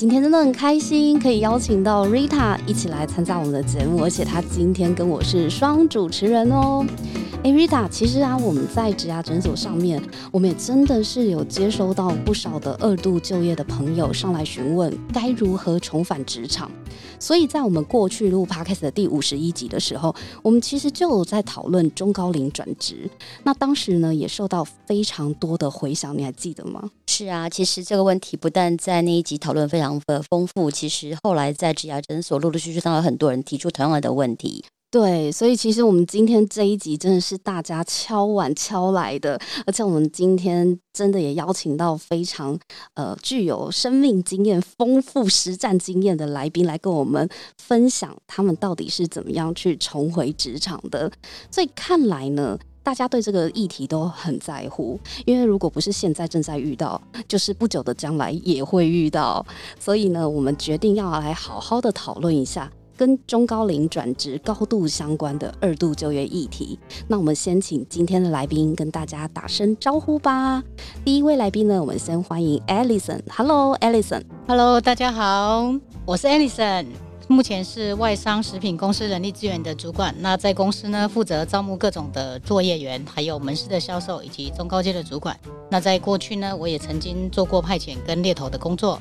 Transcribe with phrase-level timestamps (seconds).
[0.00, 6.86] 今天真的很开心，可以邀请到 Rita 一起来参加我们的节目，而且她今天跟我是双主持人哦。
[7.44, 16.70] 哎，Rita，其实啊，我们在职涯诊所上面，我们也真的是有接收到不少的二度就业的朋友上来询问该如何重返职场。
[17.18, 23.08] 所以在我们过去录 podcast 的第五十一集的时候，我们其实就有在讨论中高龄转职。
[23.42, 26.90] 那当时呢，也受到非常多的回响，你还记得吗？
[27.06, 34.64] 是啊，其实这个问题不但在那一集讨论非常的丰富，其实后来在职涯诊所陆陆续续上有很多人提出同样的问题。
[34.92, 42.58] 对，所以其实我们今天这一集真的是大家敲碗敲来的，而且我们今天真的也邀请到非常
[42.94, 51.08] 呃具有生命经验、丰富实战经验的来宾来跟我们分享他们到底是怎么样去重回职场的。
[51.52, 59.44] 所以看来呢，大家对这个议题都很在乎，因为如果不是现在正在遇到，就是不久的将来也会遇到。
[59.78, 62.70] 所以呢，我们决定要来好好的讨论一下。
[62.96, 70.62] 跟中高龄转职高度相关的二度就业议题，那我们先请今天的来宾跟大家打声招呼吧。
[71.02, 73.20] 第一位来宾呢，我们先欢迎 Alison。
[73.30, 74.22] Hello，Alison。
[74.46, 76.84] Hello，大家好，我是 Alison，
[77.30, 80.12] 目前是外商食品公司人力资源的主管。
[80.18, 85.38] 那在公司呢，负责招募各种的作业员，还有门市的销售以及中高阶的主管。
[85.70, 89.00] 那在过去呢，我也曾经做过派遣跟猎头的工作。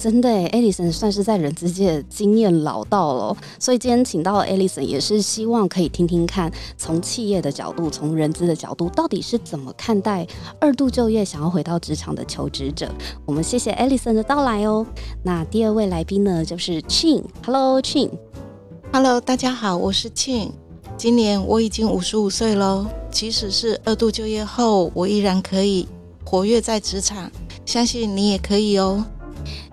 [0.00, 10.26] 真的，Alison 算是在人资界经验老道了，所以今天请到 Alison 也是希望可以听听看，从企业的角度，从人资的角度，到底是怎么看待
[10.58, 12.90] 二度就业想要回到职场的求职者。
[13.26, 14.86] 我们谢谢 Alison 的到来哦。
[15.22, 20.48] 那第二位来宾呢，就是 Chin，Hello Chin，Hello 大家好，我是 Chin，
[20.96, 22.86] 今年我已经五十五岁喽。
[23.10, 25.86] 即使是二度就业后，我依然可以
[26.24, 27.30] 活跃在职场，
[27.66, 29.04] 相信你也可以哦。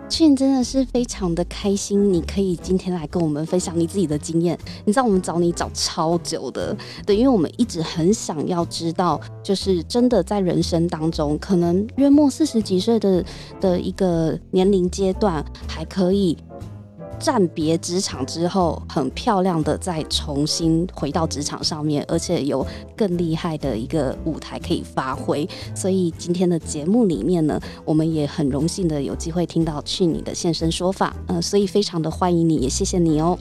[0.09, 4.57] 俊真的是非常的开心，你可以今天来跟我们分享你自己的经验。
[4.85, 6.75] 你知道我们找你找超久的，
[7.05, 13.23] 对，因为我们一直很想要知道，就是真的在人生当中，可能约莫四十几岁的
[13.59, 16.37] 的一个年龄阶段，还可以。
[17.19, 25.47] 暂别职场之后，很漂亮的再重新回到职场上面，而且有更厉害的一个舞台可以发挥。
[25.75, 33.37] 所以今天的节目里面呢，我们也很荣幸的有机会听到去你的现身说法，嗯，所以非常的欢迎你，也谢谢你哦。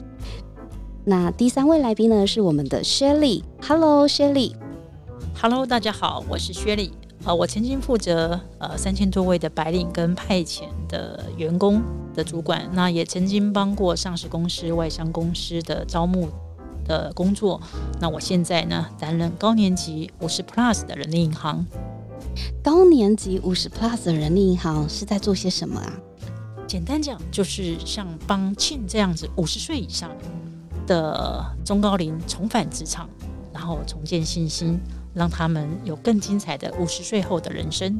[1.05, 4.55] 那第三位来宾呢，是我们的 Shelly，Hello 薛丽
[5.39, 6.91] ，Hello，大家好，我是薛丽。
[7.27, 11.83] 呃，我曾经负责呃三千多位的白领跟派遣的员工
[12.15, 16.29] 的主管，那也曾经帮过上市公司、外商公司的招募
[16.85, 17.61] 的工作。
[17.99, 21.65] 那我现在呢，担任高年级五十 Plus 的人力银行。
[22.63, 25.93] 高年级五十 Plus 的人力银行是在做些什么啊？
[26.65, 30.09] 简单讲，就是像帮庆这样子五十岁以上
[30.87, 33.09] 的中高龄重返职场，
[33.51, 34.79] 然后重建信心。
[35.17, 37.99] 让他们有更精彩的五十岁后的人生。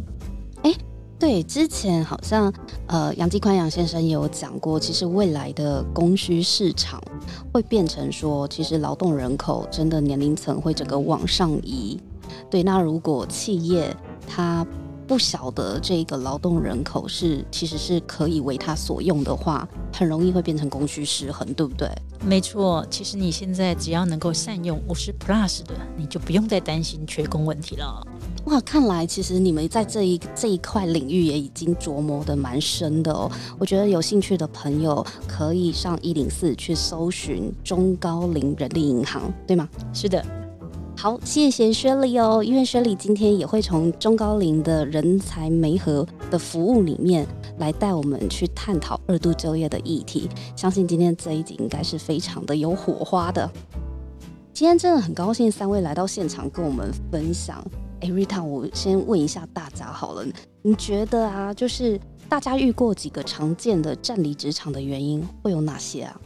[0.61, 0.73] 哎，
[1.17, 2.53] 对，之前好像
[2.85, 7.01] 呃杨继宽杨先生也有讲过，其实未来的供需市场
[7.51, 11.99] 会变成说，其实劳动人口真的年龄层会整个往上移。
[12.49, 13.95] 对，那如果企业
[14.27, 14.65] 它
[15.07, 21.89] 不晓得这个劳动人口是其实是可以为他所用的话，很容易会变成供需失衡，对不对？
[22.25, 28.05] 没错，其实你现在只要能够善用五十 plus 的，你就不用再担心缺工问题了。
[28.45, 33.31] 哇，看来其实你们在这一这一块领域也已经琢磨的蛮深的哦。
[33.57, 39.69] 我觉得有兴趣的朋友可以上一零四去搜寻中高龄人力银行，对吗？
[39.93, 40.23] 是的。
[40.99, 47.23] 好，谢谢薛丽哦，因为薛丽今天也会从中高龄的人才媒合的服务里面
[47.59, 50.27] 来带我们去探讨二度就业的议题。
[50.55, 53.47] 相信今天这一集应该是非常的有火花的。
[54.51, 57.63] 今天真的很高兴三位来到现场跟我们分享。
[58.01, 60.25] 哎，Rita，我先问一下大家好了，
[60.63, 66.19] 你觉得啊，就是大家遇过几个常见的站离职场的原因会有哪些啊？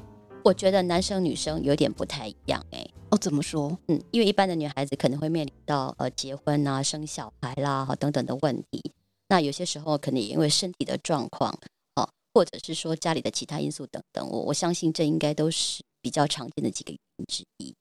[0.46, 2.88] 我觉得男生女生有点不太一样哎。
[3.12, 3.78] 哦，怎么说？
[3.90, 8.92] 嗯，因为一般的女孩子可能会面临到呃结婚啊、生小孩啦，哈等等的问题。
[9.28, 11.54] 那有些时候可能也因为身体的状况，
[11.96, 17.76] 哦，或者是说家里的其他因素等等，我我相信这应该都是比较常见的几个原因之一。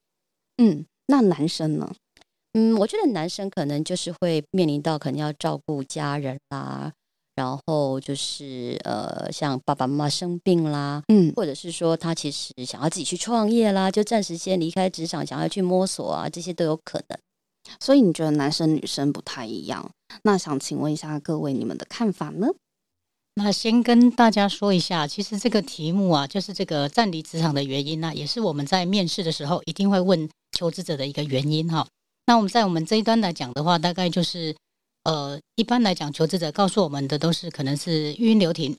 [0.57, 1.89] 嗯，那男生呢？
[2.53, 6.91] 嗯，我觉得男生可能就是会面临到可能要照顾家人啦，
[7.41, 17.17] 然后就是呃，像爸爸妈妈生病啦，嗯，或者是说他其实想要自己去创业啦，就暂时先离开职场，想要去摸索啊，这些都有可能。
[17.79, 19.89] 所以你觉得男生女生不太一样？
[20.21, 22.47] 那想请问一下各位，你们的看法呢？
[23.33, 31.87] 那先跟大家说一下，其实这个题目啊，就是这个暂离职场的原因呢、也是我们在面试的时候一定会问求职者的一个原因哈。
[32.27, 34.55] 那我们在我们这一端来讲的话，大概就是
[35.03, 38.77] 呃，一般来讲，求职者告诉我们的都是可能是育婴留停、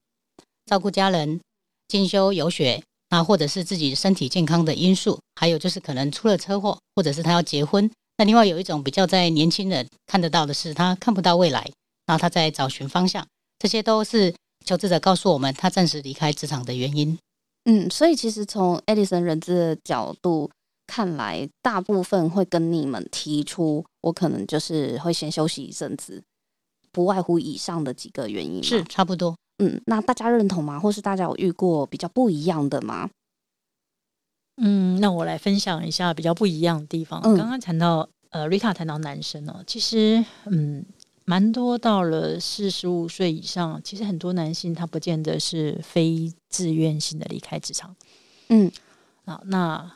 [0.66, 1.40] 照顾家人、
[1.88, 7.90] 进修游学，那或者是自己身体健康的因素，还有就是可能出了车祸，或者是他要结婚。
[8.18, 11.68] 那另外有一种比较在年轻人看得到的是，他看不到未来，
[12.06, 13.26] 然后他在找寻方向，
[13.58, 14.32] 这些都是
[14.64, 17.18] 求职者告诉我们他暂时离开职场的原因。
[17.64, 20.50] 嗯，所以其实从 Edison 人资的角度
[20.92, 26.22] 看来，大部分会跟你们提出，我可能就是会先休息一阵子，
[26.92, 28.62] 不外乎以上的几个原因。
[28.62, 29.34] 是，差不多。
[29.58, 30.78] 嗯，那大家认同吗？
[30.78, 33.08] 或是大家有遇过比较不一样的吗？
[34.58, 37.22] 嗯，那我来分享一下比较不一样的地方。
[37.24, 40.84] 嗯刚刚谈到呃，Rita 谈到男生哦，其实嗯，
[41.24, 47.96] 蛮多到了四十五岁以上，其实很多男性他不见得是非自愿性的离开职场
[48.50, 48.70] 嗯
[49.24, 49.90] 啊，那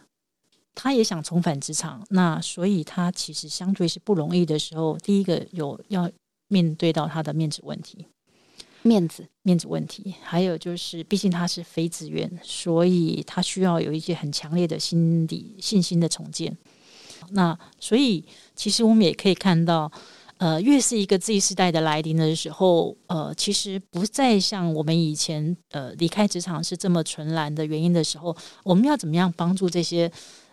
[0.77, 6.09] 他也想重返职场，那所以他其实相对是不容易的时候，第一个有要
[6.47, 8.07] 面对到他的面子问题。
[8.83, 16.57] 面子，面子问题，还有就是，毕竟他是非自愿，所以他需要有一些很强烈的心理信心的重建。
[17.31, 18.25] 那所以，
[18.55, 19.91] 其实我们也可以看到，
[20.37, 30.09] 呃，越是一个 Z 时代的来临的时候，呃，其实不再像我们以前呃离开职场是这么纯然的原因的时候，我们要怎么样帮助这些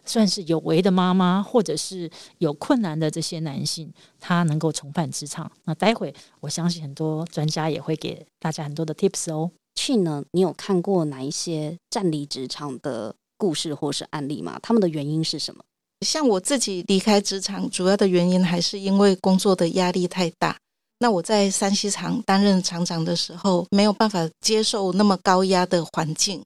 [0.06, 5.52] 算是有为的妈妈，或者是有困难的这些男性，他能够重返职场？
[5.64, 9.50] 那待会我相信很多专家也会给大家很多的 tips 哦。
[9.76, 10.24] 去呢？
[10.32, 14.60] 你有看过哪一些站离职场的故事或是案例吗？
[14.62, 15.64] 他们的原因是什么？
[16.06, 20.58] 像我自己离开职场，主要的原因还是因为工作的压力太大。
[21.00, 26.42] 那我在山西厂担任厂长的时候，没有办法接受那么高压的环境。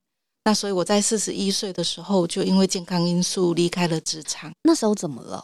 [0.48, 4.50] 那所以我在四十一岁的时候，就因为健康因素离开了职场。
[4.64, 5.44] 那时候怎么了？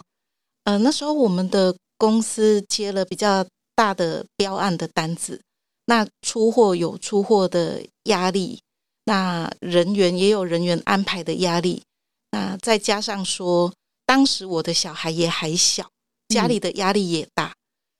[0.63, 3.45] 呃，那时候我们的公司接了比较
[3.75, 5.41] 大的标案的单子，
[5.87, 8.61] 那出货有出货的压力，
[9.03, 11.83] 那人员也有人员安排的压力，
[12.31, 13.73] 那再加上说，
[14.05, 15.85] 当时我的小孩也还小，
[16.29, 17.53] 家里的压力也大，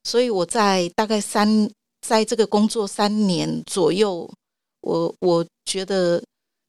[0.06, 4.32] 所以我在大概三在这个工作三年左右，
[4.80, 6.24] 我我觉得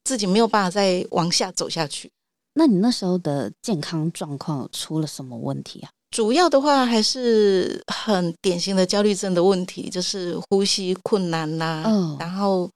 [0.04, 2.10] 自己没有办法再往下走下去。
[2.54, 5.90] 那你那时候的健康状况出了什么问题啊？
[6.12, 12.70] 主要的话还是很典型的焦虑症的问题，就是呼吸困难啦、哦然后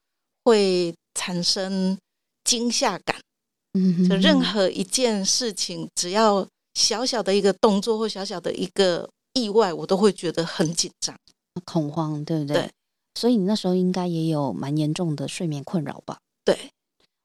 [0.44, 1.96] 会产生
[2.42, 3.14] 惊吓感，
[3.74, 6.44] 嗯就任何一件事情，只要
[6.74, 11.14] 小小的一个动作或小小的一个意外，我都会觉得很紧张。
[11.64, 12.56] 恐慌，对不对？
[12.56, 12.70] 对
[13.14, 16.18] 所以你那时候应该也有蛮严重的睡眠困扰吧？
[16.44, 16.56] 对，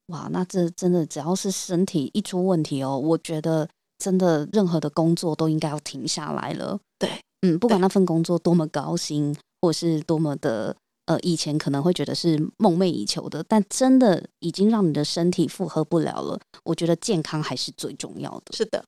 [0.08, 3.68] 哇，那这真的只要是身体一出问题哦，我觉得
[3.98, 6.78] 真的任何的工作都应该要停下来了。
[7.00, 7.10] 对，
[7.42, 16.40] 嗯，不管那份工作多么高薪，或是多么的呃，以前可能会觉得是梦寐以求的，但真的已经让你的身体负荷不了了。
[16.66, 18.56] 我觉得健康还是最重要的。
[18.56, 18.84] 是的，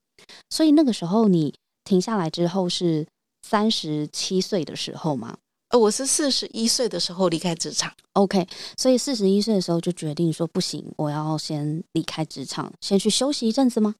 [0.50, 1.54] 所以那个时候你
[1.84, 3.06] 停下来之后是
[3.42, 5.36] 三十七岁的时候吗？
[5.76, 7.92] 呃，我是四十一岁的时候离开职场。
[8.14, 13.94] OK，所以四十一岁的时候就决定说不行，我要先离开职场，先去休息一阵子吗？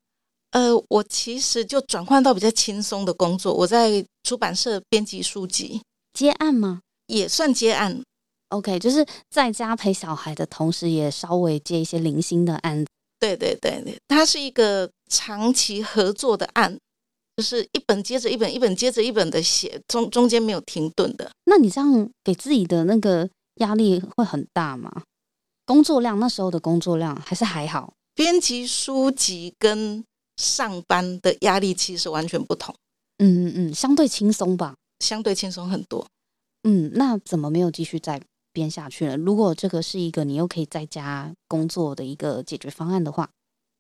[0.53, 5.83] 呃，我其实就转换到比较轻松的工作，我在出版社编辑书籍，
[6.15, 8.03] 接案吗也算接案。
[8.49, 12.87] ？OK，就是在家陪小孩的同时，也稍微接一些零星的案子。
[13.21, 16.79] 对对对对，它是一个长期合作的案，
[17.37, 21.31] 就是一本接着一本，一本接着一本的写，中中间没有停顿的。
[21.45, 25.03] 那你这样给自己的那个压力会很大吗？
[25.67, 27.93] 工作量那时候的工作量还是还好。
[28.15, 30.03] 编辑书籍跟
[30.39, 32.75] 上班的压力其实完全不同，
[33.19, 34.75] 嗯嗯嗯，相对轻松吧。
[35.01, 36.07] 相对轻松很多。
[36.63, 38.19] 嗯，那怎么没有继续再
[38.55, 39.17] 编下去呢？
[39.19, 43.29] 如果这个是一个你又可以在家工作的一个解决方案的话，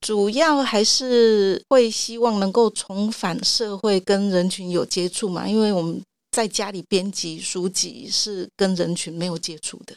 [0.00, 6.00] 主要还是会希望能够重返社会，跟人群有接触嘛，因为我们
[6.30, 9.94] 在家里编辑书籍是跟人群没有接触的。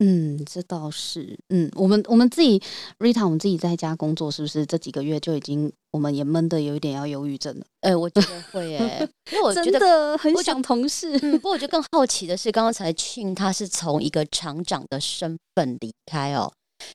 [0.00, 2.60] 嗯，这倒是，嗯，我们我们自己
[2.98, 7.64] ，Rita，我们自己在家工作，是不是这几个月就已经，我们也闷的有一点要忧郁症了？
[7.80, 11.16] 哎，我觉得会哎， 因为我觉真得的很我想同事。
[11.22, 16.52] 嗯，不过我觉得更好奇的是，刚刚才庆他是从一个厂长的身份离开哦。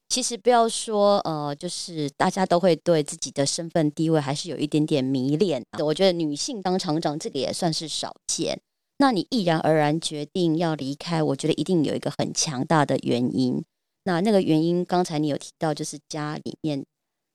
[0.07, 5.63] 其实不要说呃，就是大家都会对自己的身份地位还是有一点点迷恋。
[5.83, 8.59] 我觉得女性当厂长这个也算是少见。
[8.97, 13.63] 那你毅然而然决定要离开，我觉得一定有一个很强大的原因。
[14.03, 16.83] 那那个原因，刚才你有提到，就是家里面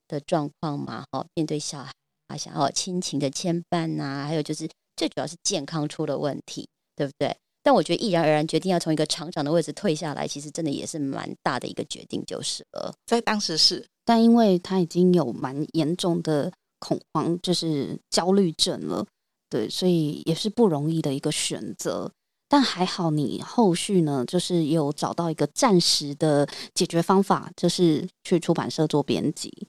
[0.08, 1.92] 的状况嘛，哈，面对小孩
[2.28, 7.34] 啊，想要亲情的牵绊呐，还有就是最主要是健康出了问题，对不对？
[7.64, 12.94] 但我觉得毅然而然决定要从一个厂长的位置退下来，其实真的也是蛮大的一个决定，就是了。
[13.06, 19.06] 在当时是但因为他已经有蛮严重的恐慌，就是焦虑症了，
[19.48, 22.12] 对，所以也是不容易的一个选择。
[22.46, 29.66] 但还好，你后续呢，就是有找到一个暂时的解决方法，就是去出版社做编辑，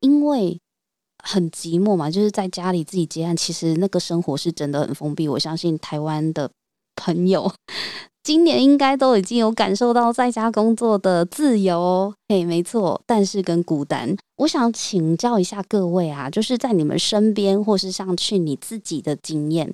[0.00, 0.60] 因为
[1.22, 5.28] 很寂寞嘛，就是在家里自己接案，其实那个生活是真的很封闭。
[5.28, 6.50] 我相信台湾的
[6.98, 7.50] 朋友
[8.24, 14.14] 今年应该都已经有感受到在家工作的自由，嘿，没错，但是跟孤单。
[14.36, 19.72] 我想请教一下各位啊，就是在你们身边，或是像去你自己的经验，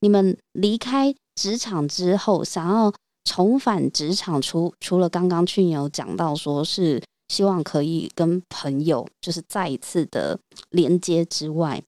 [0.00, 2.92] 你们离开职场之后，想要
[3.24, 10.38] 重返职场，除除了刚刚去年有讲到说是希望可以跟朋友就是再一次的
[10.70, 11.82] 连接之外，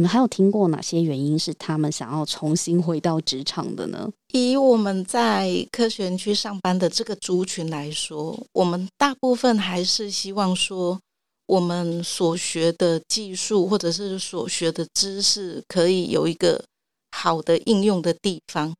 [0.00, 4.10] 你们还有听过哪些原因是他们想要重新回到职场的呢？
[4.32, 10.98] 以我们在科学园区上班的这个族群来说，我们大部分还是希望说，
[11.44, 16.64] 我们所学的技术或者是所学的知识，可以有一个
[17.10, 18.74] 好的应用的地方。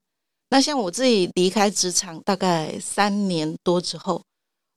[0.48, 4.22] 那像我自己离开职场大概三年多之后，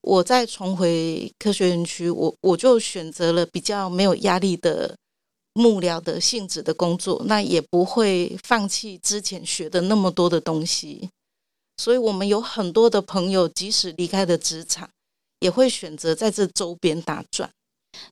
[0.01, 4.93] 我再重回科学园区，我我就选择了比较没有压力的
[5.53, 11.09] 幕僚的性质的工作，那也不会放弃之前学的那么多的东西。
[11.77, 14.89] 所以，我们有很多的朋友，即使离开了职场，
[15.39, 17.49] 也会选择在这周边打转。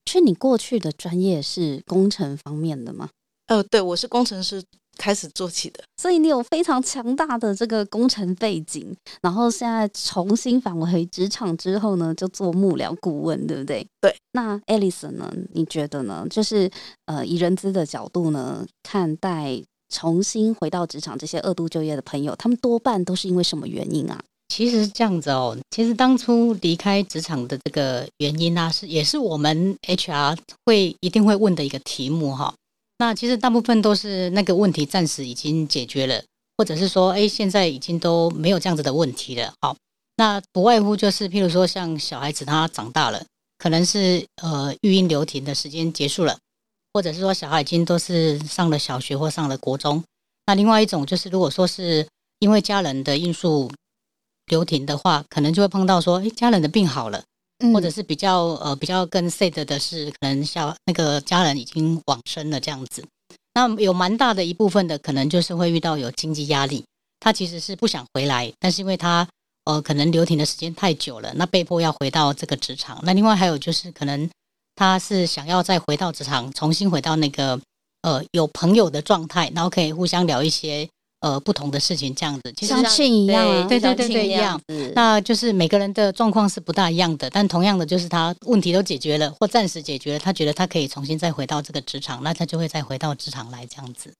[0.06, 3.10] 去你过去的专业是工程方面的吗？
[3.48, 4.64] 呃，对，我是工程师
[4.98, 5.84] 开始做起的。
[5.98, 13.86] 所以你有非常强大的这个工程背景，然后现在重新返回职场之后呢，就做幕僚顾问，对不对？
[14.00, 14.16] 对。
[14.34, 15.32] 那 Alison 呢？
[15.54, 16.26] 你觉得呢？
[16.30, 16.70] 就是
[17.06, 24.20] 呃，以人资的角度呢，看待重新回到职场这些二度就业的朋友，他们多半都是因为什么原因啊？
[24.48, 32.54] 其实是这样子哦，其实当初离开职场的这个原因呢、是也是我们 HR 会一定会问的一个题目哈。
[33.02, 36.24] 那其实大部分都是那个问题暂时已经解决了，
[36.56, 39.52] 或者是说，哎，现在已经都没有这样子的问题了。
[39.60, 39.76] 好，
[40.18, 43.26] 那不外乎就是，譬如说像小孩子他长大了，
[43.58, 46.38] 可能是呃育婴留停的时间结束了，
[46.94, 50.04] 或者是说小孩已经都是上了小学或上了国中。
[50.46, 53.72] 那另外一种就是，如果说是因为家人的因素
[54.46, 57.24] 留停的话，可能就会碰到说，哎，家人的病好了，
[57.62, 63.04] 嗯或者是比较呃比较更 sad 的是，可能小那个家人已经往生了这样子。
[63.54, 66.84] 那有蛮大的一部分的可能就是会遇到有经济压力，
[67.20, 69.28] 他其实是不想回来，但是因为他
[69.66, 73.00] 呃可能留停的时间太久了，那被迫要回到这个职场。
[73.04, 74.30] 那另外还有就是可能
[74.76, 77.60] 他是想要再回到职场，重新回到那个
[78.04, 80.88] 呃有朋友的状态，然后可以互相聊一些
[81.22, 82.54] 呃不同的事情这样子。
[82.56, 84.62] 其实像庆一样啊对对对对一样。
[84.94, 94.14] 那就是每个人的状况是不大一样的，但同样的就是他问题都解决了或暂时解决了，他觉得他可以重新再回到这个职场，那他就会再回到职场来这样子。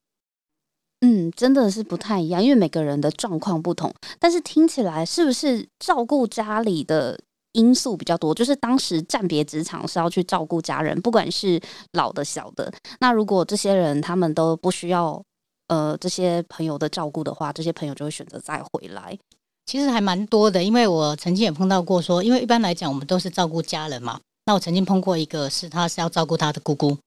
[1.04, 3.92] 嗯，真的是不太一样，因为每个人的状况不同。
[4.20, 7.18] 但是听起来是不是照顾家里的
[7.54, 8.32] 因素比较多？
[8.32, 11.60] 就是当时暂别职场是要去照顾家人，不管是
[11.94, 12.72] 老的小的。
[13.00, 15.20] 那如果这些人他们都不需要
[15.72, 19.18] 呃这些朋友的照顾的话，这些朋友就会选择再回来。
[19.64, 24.20] 其实还蛮多的，因为我曾经也碰到过说，因为一般来讲我们都是照顾家人嘛。
[24.44, 26.98] 那我曾经碰过一个是他是要照顾他的姑姑，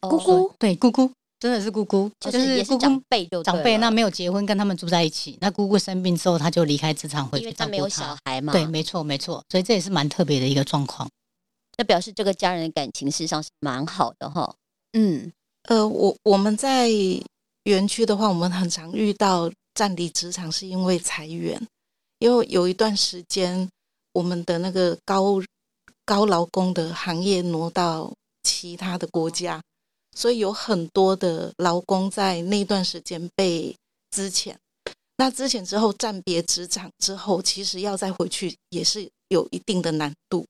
[0.00, 1.10] 姑姑对姑姑
[1.40, 11.08] 真的是姑姑，就是也是姑姑长辈就长辈，那没有结婚跟他们住在一起，那姑姑生病之后他就离开职场回因去照顾为他没有小孩嘛，对，没错没错，所以这也是蛮特别的一个状况。
[11.76, 14.54] 那表示这个家人的感情事实上是蛮好的哈。
[14.92, 15.30] 嗯，
[15.68, 16.88] 呃，我我们在
[17.68, 21.60] 园区的话，我们很常遇到暂离职场是因为裁员，
[22.18, 23.68] 因为有一段时间
[24.12, 25.40] 我们的那个高
[26.06, 28.10] 高劳工的行业挪到
[28.42, 29.62] 其他的国家，
[30.16, 33.76] 所以有很多的劳工在那段时间被
[34.10, 34.54] 资遣。
[35.18, 40.46] 那资遣之后暂别职场之后，其实要再回去也是有一定的难度。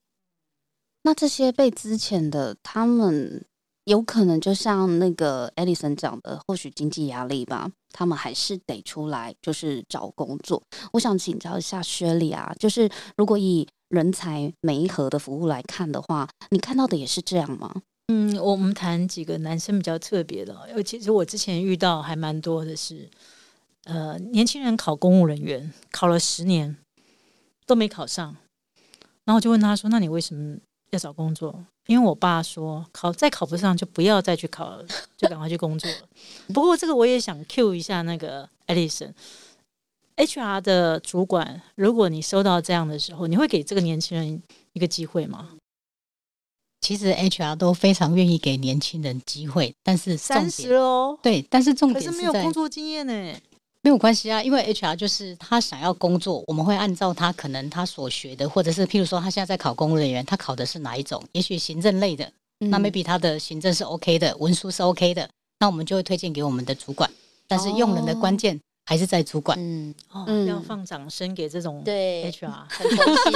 [1.01, 3.43] 那这些被资遣的，他们
[3.89, 10.61] 有可能就像那个 Edison 讲的，或许经济压力吧，他们还是得出来就是找工作。
[10.93, 17.81] 我想请教一下薛丽啊，就是如果以人才每一盒的服务来看的话，你看到的也是这样吗？
[18.09, 23.09] 嗯，我们谈几个男生比较特别的，因为其实我之前遇到还蛮多的是，
[23.85, 26.77] 呃，年轻人考公务人员考了十年
[27.65, 28.37] 都没考上，
[29.25, 30.57] 然后我就问他说：“那你为什么
[30.91, 31.53] 要找工作？”
[31.87, 34.85] 因为我爸说考再考不上就不要再去考了，
[35.17, 35.97] 就赶快去工作了。
[36.53, 44.41] 不过这个我也想 Q 一下那个 Edison，HR 的主管，如果你收到这样的时候，你会给这个年轻人
[44.73, 45.49] 一个机会吗？
[46.81, 53.35] 其实 HR 都非常愿意给年轻人机会，但是重三十哦，对，但是重点是没有工作经验呢。
[53.81, 61.23] 没有关系啊，因为 HR 就是他想要工作，我们会按照他可能他所学的，或者是譬如说他现在在考公务人员，他考的是哪一种？
[61.31, 67.09] 也许行政类的，那嗯 maybe 他的行政是 OK 的，文书是 OK 的，那我们就会推荐给我们的主管。
[67.47, 68.59] 但是用人的关键
[68.89, 69.55] 还是在主管。
[69.61, 72.51] 嗯，哦，嗯要放掌声给这种对 HR。
[72.67, 73.29] 很佛系。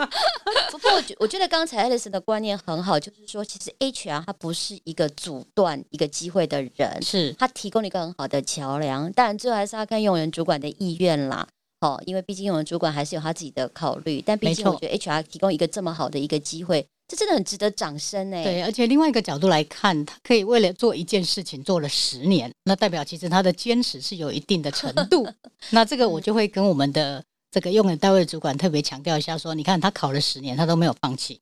[0.72, 9.12] 不过我觉我觉得刚才 Alice 的观念很好，就是说，其实 HR 它不是一个阻断一个机会的人，是他提供了一个很好的桥梁。
[9.12, 11.46] 当然，最后还是要看用人主管的意愿啦。
[11.80, 18.42] 哦，因为毕竟用人主管还是有他自己的考虑，但毕竟我觉得 HR 提供一个这么好的一个机会，这真的很值得掌声哎。
[18.42, 25.28] 对，而且另外一个角度来看，他可以为了做一件事情做了十年，那代表其实他的坚持是有一定的程度。
[25.70, 31.40] 那这个我就会跟我们的这个用人单位主管特别强调一下，说，你看他考了十年，他都没有放弃。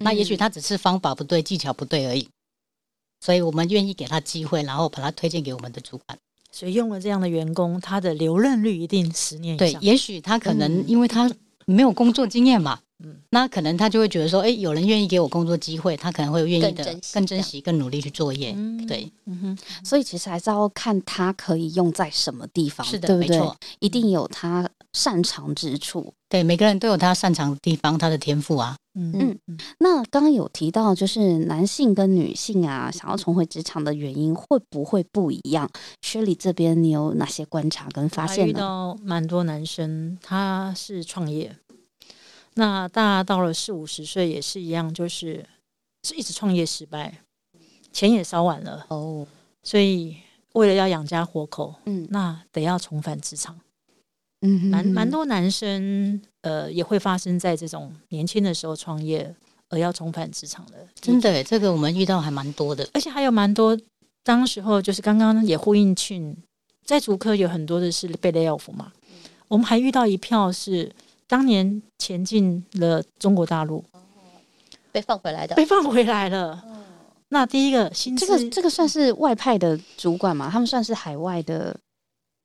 [0.00, 2.28] 那也许他只是方法不对、技巧不对而已，
[3.20, 6.18] 所以我们愿意给他机会，然后把他推荐给我们的主管。
[6.50, 9.80] 所以用了这样的员工，他的留任率一定十年以对，上。
[9.80, 11.32] 也许他可能嗯因为他
[11.66, 12.82] 没有工作经验嘛，嗯
[13.30, 18.52] 那可能他就会觉得说，哎，有人愿意给我工作机会，他可能会愿意的更珍惜更珍惜、更努力去作业。
[18.56, 23.38] 嗯对，嗯哼，所以其实还是要看他可以用在什么地方，是的，对不对？
[23.38, 23.56] 没错。
[23.80, 26.12] 一定有他擅长之处。
[26.28, 28.76] 对，每个人都有他擅长的地方，他的天赋啊。
[28.94, 35.68] 嗯嗯嗯，那刚刚有提到，就是男性跟女性啊，想要重回职场的原因会不会不一样？
[36.02, 38.52] 薛里这边你有哪些观察跟发我还遇现？
[38.52, 41.54] 到蛮多男生，他是创业，
[42.54, 45.44] 那大家到了四五十岁也是一样，就是
[46.02, 47.20] 是一直创业失败，
[47.92, 49.26] 钱也烧完了，哦，
[49.62, 50.16] 所以
[50.52, 52.06] 为了要养家活口，嗯。
[52.10, 53.58] 那得要重返职场。
[54.44, 59.32] 嗯蛮蛮多男生呃也会发生在这种年轻的时候创业
[59.68, 62.86] 而要重返职场的，真的耶，这个我们遇到还蛮多的。
[62.92, 63.78] 而且还有蛮多，
[64.24, 66.36] 当时候就是刚刚也呼应去，
[66.84, 68.92] 在竹科有很多的是被 lay off 嘛，
[69.46, 70.92] 我们还遇到一票是
[71.32, 73.82] 当年前进了中国大陆，
[74.92, 76.62] 被放回来的被放回来了。
[77.30, 80.50] 那第一个薪资，这个这个算是外派的主管嘛？
[80.50, 81.74] 他们算是海外的，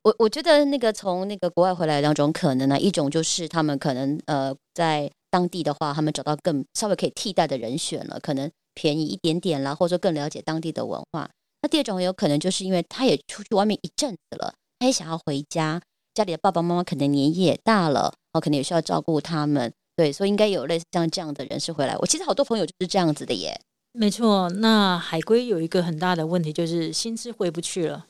[0.04, 11.28] 我我觉得那个从那个国外回来的两种可能呢，一种就是他们可能呃在当地的话，他们找到更稍微可以替代的人选了，可能便宜一点点啦，或者说更了解当地的文化。
[11.60, 15.78] 那第二种有可能就是因为他也出去外面一阵子了，他也想要回家，
[16.14, 21.96] 家里的爸爸妈妈可能年纪也大了，哦，可能也需要照顾他们，对，所以应该有类似像这样的人士回来。
[21.98, 23.60] 我其实好多朋友就是这样子的耶，
[23.92, 24.48] 没错。
[24.50, 28.06] 那海归有一个很大的问题就是薪资回不去了，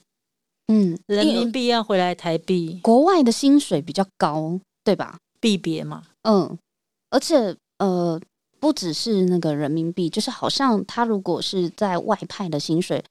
[0.66, 5.16] 嗯，人民币要回来台币国外的薪水比较高，对吧？
[5.40, 6.58] 币别嘛，嗯，
[7.10, 8.20] 而且呃，
[8.60, 13.04] 不只是那个人民币，就是好像他如果是在外派的薪水，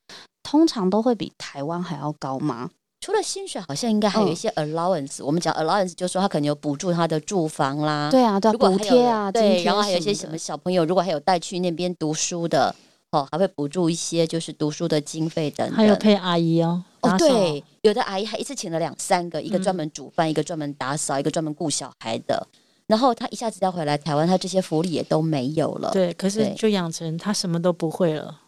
[0.44, 2.70] 通常都会比台湾还要高吗？
[3.00, 12.74] 除了薪水，好像应该还有一嗯些 allowance、我们讲 allowance 就是说他可能有补助他的住房啦，对啊，对啊，补如果还有贴啊，对，然后还有一些什么小朋友，如果还有带去那边读书的，
[13.12, 15.78] 哦，还会补助一些就是读书的经费等等。
[15.78, 22.48] 还有配阿姨哦，哦，对，有的阿姨还一次请了两三个，一个专嗯门煮饭，一个专门打扫，一个专门顾小孩的。
[22.88, 25.92] 然后他一下子要回来台湾，他这些福利也都没有了。
[25.92, 28.40] 对，可是就养成他什么都不会了，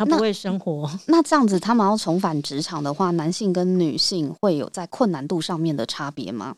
[0.00, 0.90] 他不会生活。
[1.08, 6.56] 那这样子，他们要重返职场的话，男性跟女性会有在困难度上面的差别吗？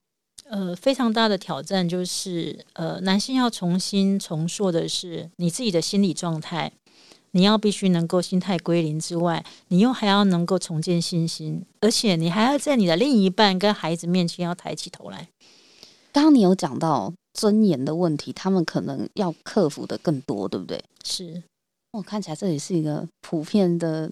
[0.48, 6.70] 呃，非常大的挑战就是，呃，男性要重新重塑的是你自己的心理状态，
[7.32, 15.28] 你要必须能够心态归零之外，你又还要能够重建信心，而且你还要在你的另一半跟孩子面前要抬起头来。
[16.12, 20.84] 刚刚你有讲到尊严的问题，他们可能要克服的更多，对不对？
[21.02, 21.42] 是，
[21.92, 24.10] 我看起来这也是一个普遍的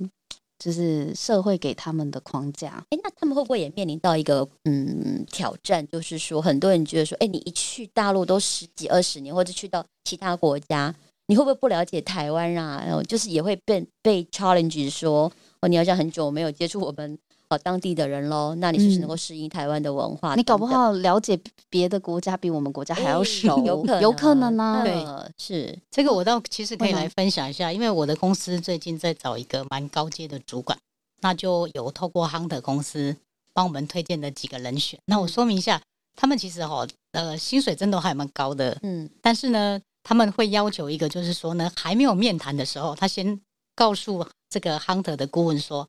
[0.59, 2.85] 就是社会给他们的框架。
[2.91, 5.87] 哎，那他们会不会也面临到一个嗯挑战？
[5.89, 10.95] 就是说，很多人觉得说，哎，你一去大陆都十几二十年，或者去到其他国家，
[11.29, 12.83] 你会不会不了解台湾啊？
[12.85, 17.19] 然后就是也会被被 challenge 说，哦，你好像很久没有接触我们。
[17.51, 20.37] 哦，当地的人喽，那你是不是能够适应台湾的文化？
[20.37, 21.37] 你搞不好了解
[21.69, 24.83] 别的国家比我们国家还要熟，有可有可能呢。
[24.85, 25.05] 对，
[25.37, 30.79] 是这个我倒其实可以来分享一下，因为我的公司最近在找一个蛮高阶的主管，
[31.23, 33.17] 那就有透过 Hunter 公司
[33.53, 35.01] 帮我们推荐的几个人选。
[35.07, 35.83] 那我说明一下，
[36.15, 43.41] 他们其实哈呃薪水真的还蛮高的，嗯，但是呢他们会要求一个，就是说呢还没有面谈的时候，他先
[43.75, 45.85] 告诉这个 Hunter 的顾问说。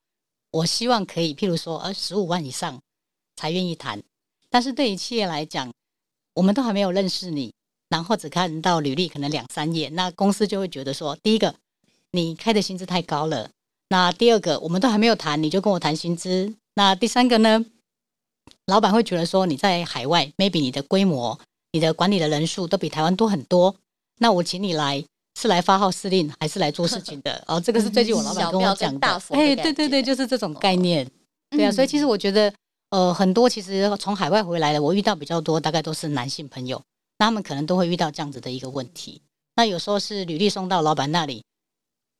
[0.51, 2.79] 我希望可以，譬如说，呃，十五万以上
[3.35, 4.03] 才愿意谈。
[4.49, 5.71] 但是对于企业来讲，
[6.33, 7.53] 我们都还没有认识你，
[7.87, 11.55] 然后只看到履历，可能两三页，那公司就会觉得说，第一个，
[12.11, 13.49] 你开的薪资太高了；
[13.87, 17.65] 那第二个，我们都还没有谈，你就跟我谈薪资；那第三个呢，
[18.65, 21.39] 老板会觉得说，你在海外，maybe 你的规模、
[21.71, 23.75] 你的管理的人数都比台湾多很多，
[24.19, 25.05] 那我请你来。
[25.41, 27.43] 是来发号施令还是来做事情的？
[27.47, 29.07] 哦，这个是最近我老板跟我讲的。
[29.31, 31.09] 哎，对对对，就是这种概念。
[31.49, 32.53] 对啊，所以其实我觉得，
[32.91, 36.79] 呃，很多其实从海外回来的，我遇到比较多，大概都是男性朋友，
[37.17, 39.19] 那他们可能都会遇到这样子的一个问题。
[39.55, 41.43] 那有时候是履历送到老板那里，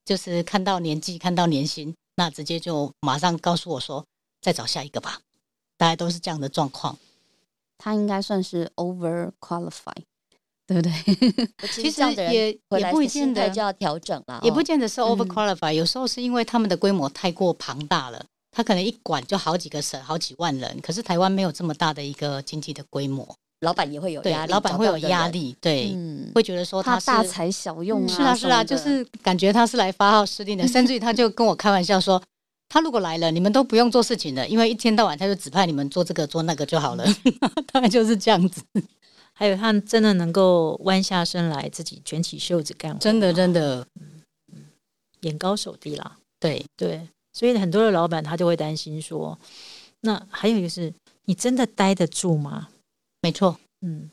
[0.03, 4.03] 就是看到年纪、看到年薪，那直接就马上告诉我说，
[4.41, 5.19] 再找下一个吧。
[5.77, 6.97] 大概都是这样的状况。
[7.77, 10.03] 他应该算是 over qualified。
[10.71, 11.47] 对不对？
[11.73, 15.73] 其实也也不见得就要调整了，也不见得是 over qualify。
[15.73, 20.79] 有时候是因为他们的规模太过庞大了，他可能一管就好几个省、好几万人。
[20.81, 23.27] 可是台湾没有这么大的一个经济的规模，
[23.59, 25.93] 老板也会有压力，老板会有压力，对，
[26.33, 30.65] 会觉得说他大材小用啊，是啊是啊，就是感觉他是来发号施令的。
[30.67, 32.21] 甚至于他就跟我开玩笑说，
[32.69, 37.05] 他如果来了，你们都不用做事情了，因为一天到晚他就指派你们做这个做那个就好了，
[37.73, 38.61] 大概就是这样子。
[39.41, 43.83] 还有他真的能够弯下身来自己卷起袖子干活，真的真的，
[45.21, 46.15] 眼高手低啦。
[46.39, 49.35] 对对，所以很多的老板他就会担心说，
[50.01, 50.93] 那还有就是
[51.25, 52.69] 你真的待得住吗？
[53.23, 54.11] 没错，嗯。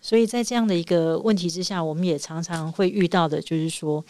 [0.00, 4.04] 所以在这样的一个问题之下，我们也常常会遇到的，就是说，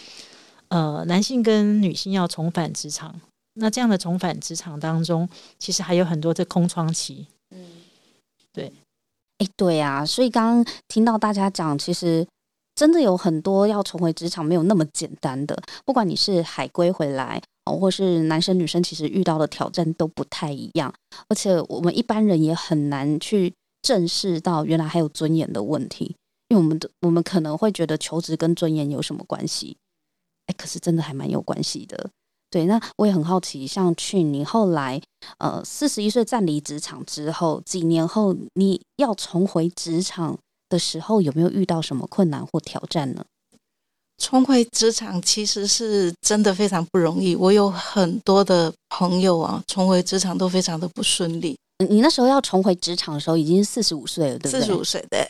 [0.68, 3.18] 呃，男性跟女性要重返职场，
[3.54, 5.26] 那这样的重返职场当中，
[5.58, 7.26] 其实还有很多的空窗期。
[9.40, 12.26] 哎，对啊，所以刚刚听到大家讲，其实
[12.74, 15.58] 真的有很多要重回职场没有那么简单的。
[15.86, 20.92] 不管你是海归回来哦，或是男生女生，其实遇到的挑战都不太一样。
[21.28, 23.50] 而且我们一般人也很难去
[23.80, 26.14] 正视到原来还有尊严的问题，
[26.48, 29.74] 因为我们的我们可能会觉得求职跟尊严有什么关系？
[30.48, 32.10] 哎，可是真的还蛮有关系的。
[32.50, 35.00] 对，那我也很好奇，像去你后来，
[35.38, 40.36] 呃，四十一岁暂离职场之后，几年后你要重回职场
[40.68, 43.24] 的时候，有没有遇到什么困难或挑战呢？
[44.18, 51.56] 重回职场其实是真的非常不容易，我有很多的朋友啊，重回职场都非常的不顺利。
[51.88, 54.60] 你那时候要重回职场的时候，已经四十五岁了，对不对？
[54.60, 55.26] 四十五岁，对。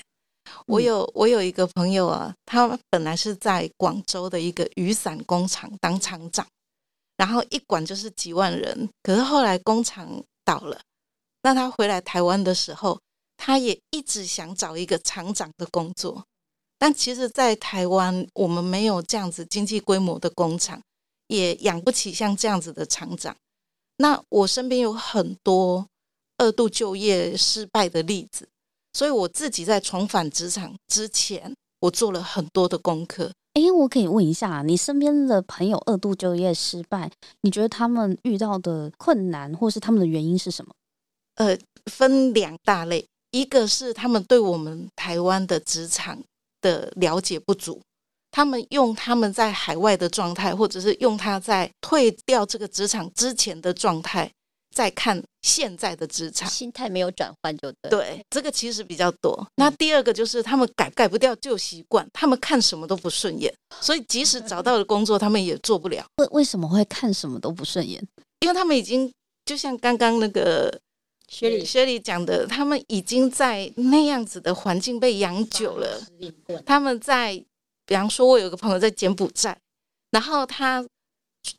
[0.67, 6.45] 我有我有一个朋友啊，他本来是在广州的一个雨伞工厂当厂长。
[7.21, 10.09] 然后一管就是几万人，可是后来工厂
[10.43, 10.81] 倒了，
[11.43, 12.99] 那他回来台湾的时候，
[13.37, 16.25] 他也一直想找一个厂长的工作，
[16.79, 20.81] 但其实，在台湾我们没有这样子经济规模的工厂，
[21.27, 23.37] 也养不起像这样子的厂长。
[23.99, 25.87] 那我身边有很多
[26.39, 28.49] 二度就业失败的例子，
[28.95, 33.31] 所以我自己在重返职场之前，我做了很多的功课。
[33.61, 37.11] 哎，我可以问一下，你身边的朋友二度就业失败，
[37.43, 40.73] 你觉得他们遇到的困难，或是他们的原因是什么？
[41.35, 41.59] 呃，
[41.91, 46.19] 分两大类，一个是他们对我们台湾的职场
[46.63, 47.83] 的了解不足，
[48.31, 54.31] 他们用他们在海外的状态，或者是用他在退掉这个职场之前的状态。
[54.75, 57.91] 再看现在的职场，心态没有转换就对。
[57.91, 59.47] 对，这个其实比较多。
[59.57, 66.05] 那第二个就是他们改改不掉旧习惯，他们看什么都不顺眼，所以即使找到了工作，他们也做不了。
[66.17, 68.01] 为为什么会看什么都不顺眼？
[68.41, 69.13] 因为他们已经
[69.45, 70.81] 就像刚刚那个
[71.29, 76.01] 薛里薛里讲的，他们已经在那样子的环境被养久了。
[76.65, 77.35] 他们在，
[77.85, 79.57] 比方说，我有个朋友在柬埔寨，
[80.11, 80.87] 然后他。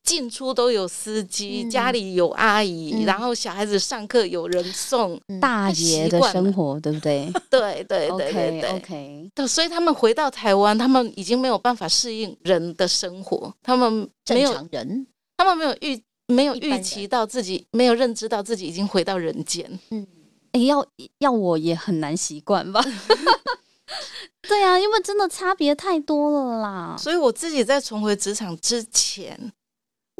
[0.04, 7.32] 进出都有司机，家里有阿姨，然后小孩子上课有人送，大爷的生活，对不对？
[7.50, 9.32] 对对对对，OK。
[9.48, 19.80] 所以他们回到台湾，他们已经没有办法适应人的生活，他们没有人，他们没有预没有预期到自己，没有认知到自己已经回到人间。
[19.90, 20.06] 嗯，
[20.52, 20.86] 哎、要
[21.20, 22.84] 要我也很难习惯吧？
[24.48, 26.96] 对啊，因为真的差别太多了啦。
[26.98, 29.52] 所以我自己在重回职场之前，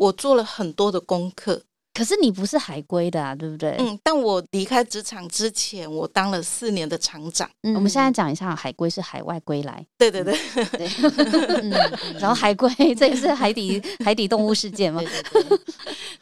[0.02, 1.62] 我做了很多的功课。
[1.94, 3.76] 可是你不是海归的啊，对不对？
[3.78, 7.50] 嗯，但我离开职场之前，我当了四年的厂长。
[7.64, 10.34] 嗯我们现在讲一下，海归是海外归来，对对对，
[10.72, 10.88] 对，
[11.62, 11.70] 嗯，
[12.18, 15.44] 然后海龟这也是海底 海底动物事件嘛对？
[15.44, 15.60] 对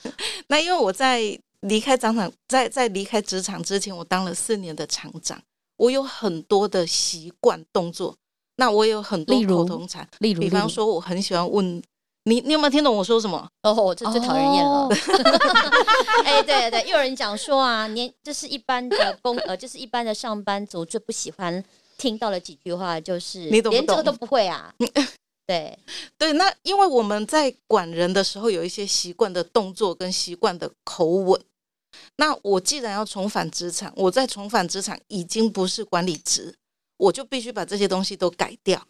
[0.02, 0.12] 对，
[0.48, 1.22] 那因为我在
[1.62, 5.40] 离开职场，在在离开职场之前，我当了四年的厂长，
[5.78, 8.18] 我有很多的习惯动作。
[8.56, 11.82] 那我有很多口头禅，例如，比方说我很喜欢问
[12.24, 13.50] 你，你有没有听懂我说什么？
[13.64, 14.90] 哦，这最讨人厌了哦。
[16.26, 21.64] 哎，对对对，又有人讲说啊，年就是一般的工呃，就是一般的上班族最不喜欢
[21.98, 24.74] 听到的几句话，就是你懂连这个都不会啊。
[25.48, 25.78] 对，
[26.18, 31.42] 对，那因为我们在管人的时候有一些习惯的动作跟习惯的口吻。
[32.18, 36.56] 那我既然要重返职场，我在重返职场已经不是管理职，
[36.98, 38.86] 我就必须把这些东西都改掉。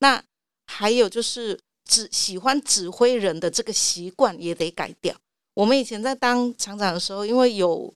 [0.00, 0.22] 那
[0.66, 5.14] 还有就是指喜欢指挥人的这个习惯也得改掉。
[5.54, 7.92] 我们以前在当厂长的时候，因为有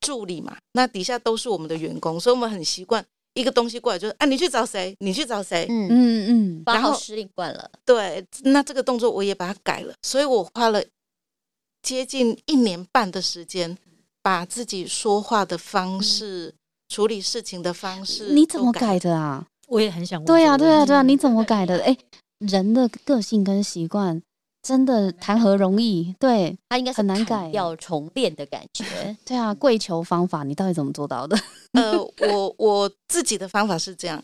[0.00, 7.70] 助理嘛，那底下都是我们的员工，所以我们很习惯一个东西过来就是啊，你去找谁，你去找谁，嗯，嗯嗯，八然后号司令惯了。
[7.84, 10.82] 对，那这个动作我也把它改了，所以我花了
[11.82, 13.76] 接近一年半的时间，
[14.22, 16.54] 把自己说话的方式、
[16.88, 18.72] 处理事情的方式，你怎么？
[18.72, 19.46] 改的啊？
[19.66, 21.80] 我也很想问对啊，对啊，对啊，你怎么改的？
[21.82, 21.96] 哎，
[22.40, 24.20] 人的个性跟习惯
[24.62, 26.14] 真的谈何容易？
[26.18, 28.84] 对他应该很难改要重练的感觉。
[29.24, 31.38] 对啊，跪求方法，你到底怎么做到的？
[31.72, 31.96] 呃，
[32.28, 34.22] 我我自己的方法是这样：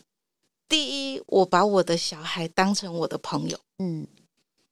[0.67, 4.05] 第一，我把我的小孩当成我的朋友，嗯，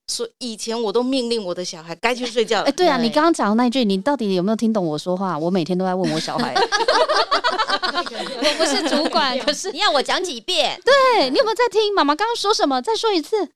[0.07, 2.71] 所以以前我都命令我的小孩该去睡觉了哎，。
[2.71, 5.37] 对啊，对你刚刚讲的那一句，你到底有没有听懂我说话？
[5.37, 10.79] 我每天都在问我小孩，我不是主管，可是你要我讲几遍？
[10.85, 11.93] 对你有没有在听？
[11.95, 12.81] 妈妈刚刚说什么？
[12.81, 13.49] 再说一次。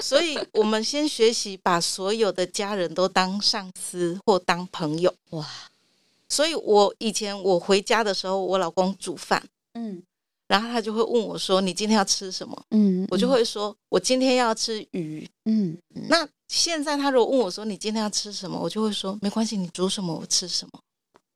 [0.00, 5.12] 所以我们先学习把所有的家人都当上司或当朋友。
[5.30, 5.44] 哇，
[6.28, 9.42] 所以我以前我回家的时候，我老公煮饭，
[9.74, 10.02] 嗯
[10.50, 15.24] 然后他就会问我说：“你今天要吃什么？”嗯，我就会说：“我今天要吃鱼。
[15.44, 20.80] 嗯，那现在他如果问我说：“你今天要吃什么？”我就会说：“没关系，你煮什么我吃什么。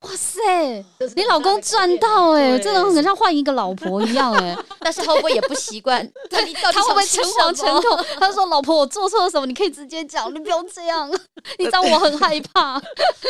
[0.05, 0.85] 哇塞，
[1.17, 4.57] 你老公赚到哎，对真的很像换一个老婆一样哎。
[4.81, 6.07] 但是会不会也不习惯？
[6.31, 8.05] 他你到底他会不会诚惶诚恐？
[8.21, 9.47] 他说：“老婆，我做错了什么？
[9.47, 11.11] 你可以直接讲，你不用这样。
[11.59, 12.75] 你知道我很害怕，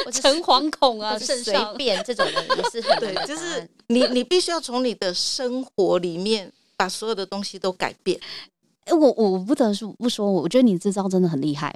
[0.05, 1.55] 我诚惶恐啊，随。
[1.77, 8.19] 便这种人也是很”对就是你，你必须要从你的生活里面把所有的东西都改变。
[8.87, 11.75] 哎，我我不得不不说，我觉得你这招真的很厉害，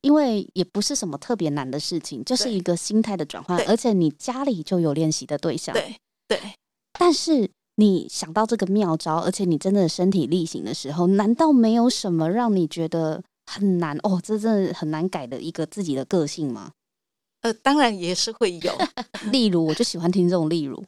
[0.00, 5.74] 因为也不是什么特别难的事情，就是一个心态的转换，而且你家里就有练习的对象。
[5.74, 5.96] 对
[6.28, 6.38] 对，
[6.98, 14.20] 但是你想到这个妙招，而且你真的身体力行的时候，难道没有什么让你觉得很难哦？
[14.22, 16.70] 这真的很难改的一个自己的个性吗？
[17.40, 18.72] 呃，当然也是会有。
[19.32, 20.80] 例如，我就喜欢听这种例如，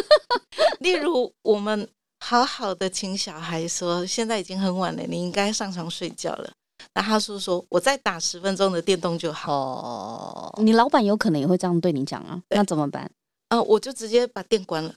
[0.80, 6.52] 例如，我们好好的请小孩说：“现在已经很晚了，你应该上床睡觉了。”
[6.94, 9.52] 那他说：“说我再打十分钟的电动就好。
[9.52, 13.10] 哦，你老板有可能也会这样对你讲啊，那怎么办？
[13.48, 14.92] 呃，我就直接把电关了，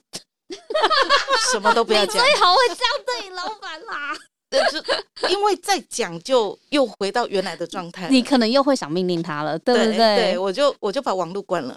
[1.52, 2.16] 什么都不要讲。
[2.38, 4.14] 好会这样对你老板啦！
[5.28, 8.08] 因为再讲就又回到原来的状态。
[8.08, 10.16] 你可能又会想命令他了，对对不对？
[10.16, 11.76] 对，我就我就把网络关了。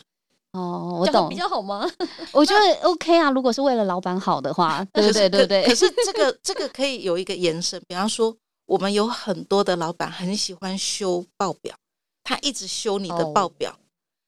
[0.51, 1.89] 哦，我懂比，较好吗？
[2.31, 3.31] 我觉得 OK 啊。
[3.31, 5.27] 如果是为了老板好的话， 对不对？
[5.27, 5.73] 对不对可？
[5.73, 8.35] 是这个这个可以有一个延伸，比方说，
[8.67, 11.75] 我们有很多的老板很喜欢修报表，
[12.23, 13.79] 他一直修你的哦报表。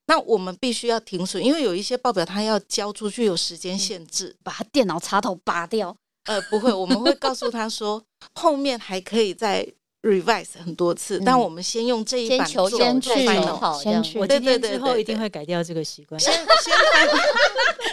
[0.08, 4.36] 那我们必须要停损，因为有一些报表他要交出去有时间限制。
[4.44, 16.20] 把他电脑插头拔掉，呃，不会，我们会告诉他说，后面还可以再 revise 很多次，嗯但我们先用这一版先求做 final 好，这样先去对我今天对对对之后一定会改掉这个习惯。
[16.20, 16.34] 先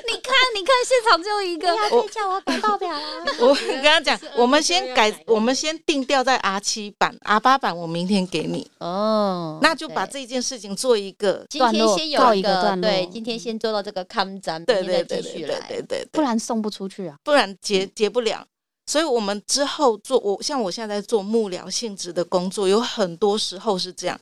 [0.08, 3.00] 你看，你看，现场只有一个，我叫我改报表啦！
[3.40, 11.44] 我跟他讲， 我们先改，我们先定调在 R 七版、R 八版，我明天给你，哦，那就把这件事情做一个。
[11.48, 15.22] 今段落天先有一个段落对，今天先做到这个康展，对对对。
[15.22, 17.16] 对对对，不然送不出去啊。
[17.24, 18.46] 不然结结不了。
[18.86, 24.18] 所以我们之后做，我像我现在在做幕僚性质的工作，有很多时候是这样，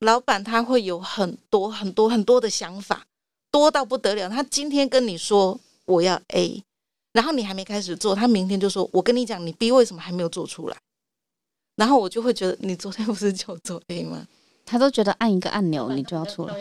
[0.00, 3.04] 老板他会有很多很多很多的想法，
[3.50, 4.28] 多到不得了。
[4.28, 6.62] 他今天跟你说我要 A，
[7.12, 10.76] 然后你还没开始做，他明天就说：“我跟你讲，你 B 为什么还没有做出来？”
[11.76, 14.26] 然后我就会觉得，你昨天不是就做 A 吗？
[14.66, 16.54] 他都觉得按一个按钮 你就要出来。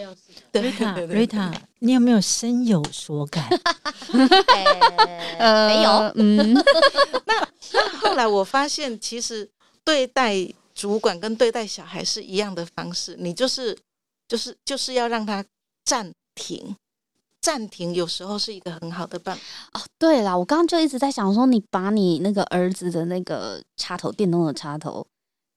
[0.54, 3.44] 瑞塔，对对瑞塔，你有没有深有所感？
[5.40, 6.54] 呃，没有， 嗯，
[7.26, 9.50] 那后来我发现，其实
[9.84, 10.36] 对待
[10.74, 13.78] 主管跟对待小孩是一样的方式，你就是
[14.28, 15.44] 就是就是要让他
[15.84, 16.76] 暂停，
[17.42, 19.42] 暂停有时候是一个很好的办法。
[19.74, 25.06] 哦，对啦，我刚刚就一直在想说，你把你那个儿子的那个插头，电动的插头，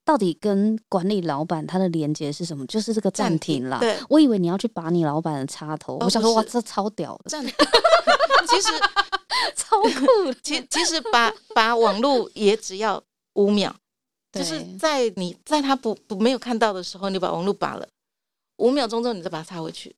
[0.09, 2.65] 到底跟管理老板他的连接是什么？
[2.67, 3.79] 就是这个暂停啦。
[3.79, 7.53] 对，我以为你要去拔你老板的插头，哦我想说哇，这超屌的，暂停。
[8.49, 8.69] 其实
[9.55, 10.33] 超酷。
[10.43, 13.03] 其其实拔拔网络也只要
[13.35, 13.71] 五秒，
[14.33, 17.87] 就是在你在他不不没有看到的时候，你把网络拔了，
[18.57, 19.95] 五秒钟之后你再把它插回去。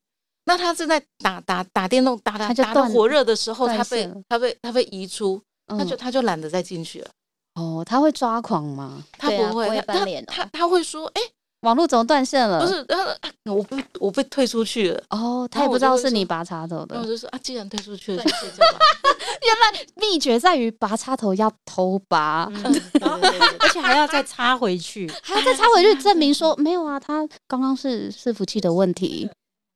[0.46, 7.10] 那他正在打打打电动打打他就打到火热的时候，他被他被他被移出，他就嗯他就懒得再进去了。
[7.54, 9.02] 哦，他会抓狂吗？
[9.18, 11.20] 他对啊不会，不会他他翻脸哦他他会说，哎、
[11.62, 12.60] 网络怎么断线了？
[12.64, 15.02] 不是，他我被我被退出去了。
[15.10, 17.12] 哦，他也不知道是你拔插头的然后我。
[17.12, 18.78] 就说啊，既然退出去了，就睡觉吧。
[19.96, 25.10] 秘诀在于拔插头要偷拔，嗯 对对对对而且还要再插回去。
[25.22, 29.28] 还要再插回去证明说没有啊，他刚刚是伺服器的问题，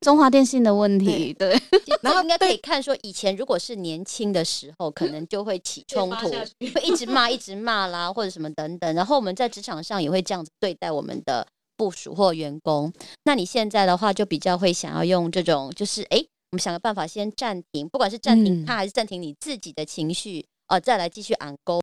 [0.04, 1.32] 中华电信的问题。
[1.32, 1.58] 对，
[2.02, 8.94] 然后应该可以看说，以前如果是年轻的时候， 可能就会起冲突，会一直骂、一直骂啦， 或者什么等等。
[8.94, 12.92] 然后我们在职场上也会这样子对待我们的部署或员工。
[13.24, 21.80] 那你现在的话，就比较会想要用这种，就是哎，诶我们想个办法先暂停，不管是暂停嗯他，还是暂停你自己的情绪，呃，再来继续昂勾。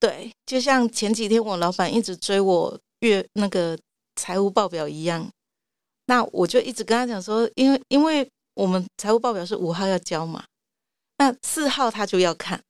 [0.00, 3.78] 对，就像前几天我老板一直追我月那个
[4.16, 5.30] 财务报表一样，
[6.06, 10.44] 那我就一直跟他讲说，因为因为我们财务报表是五号要交嘛，
[11.18, 12.62] 那四号他就要看，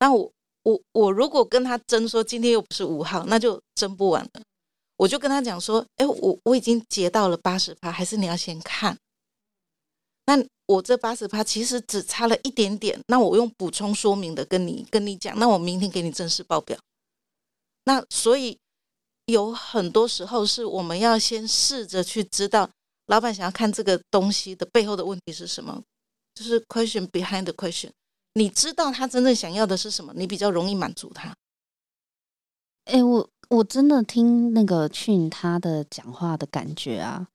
[0.00, 0.30] 那我
[0.62, 4.42] 我我如果跟他争说今天又不是五号，那就争不完了。
[4.96, 8.96] 我就跟他讲说，哎，我我已经结到了八十趴，还是你要先看？
[10.24, 16.76] 那我这八十趴其实只差了一点点，那我用补充说明的跟你跟你讲，那我明天给你正式报表。
[17.84, 18.58] 那所以
[19.26, 22.68] 有很多时候是我们要先试着去知道
[23.06, 25.82] 老板想要看这个东西的背后的问题是什么，
[26.34, 27.90] 就是 question behind the question。
[28.34, 31.34] 你知道他真正想要的是什么，你比较容易满足他。
[32.84, 37.26] 哎、我我真的听那个俊他的讲话的感觉啊，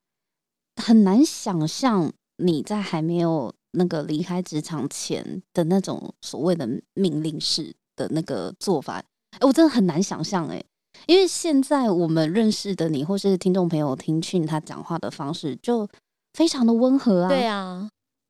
[0.82, 9.04] 很难想象你在还没有那个离开职场前的那种所谓的命令式的那个做法。
[9.32, 10.64] 哎、我真的很难想象哎、
[11.08, 15.88] 因为现在我们认识的你，或是听众朋友听俊他讲话的方式，就
[16.34, 17.30] 非常的温和啊。
[17.30, 17.90] 对啊，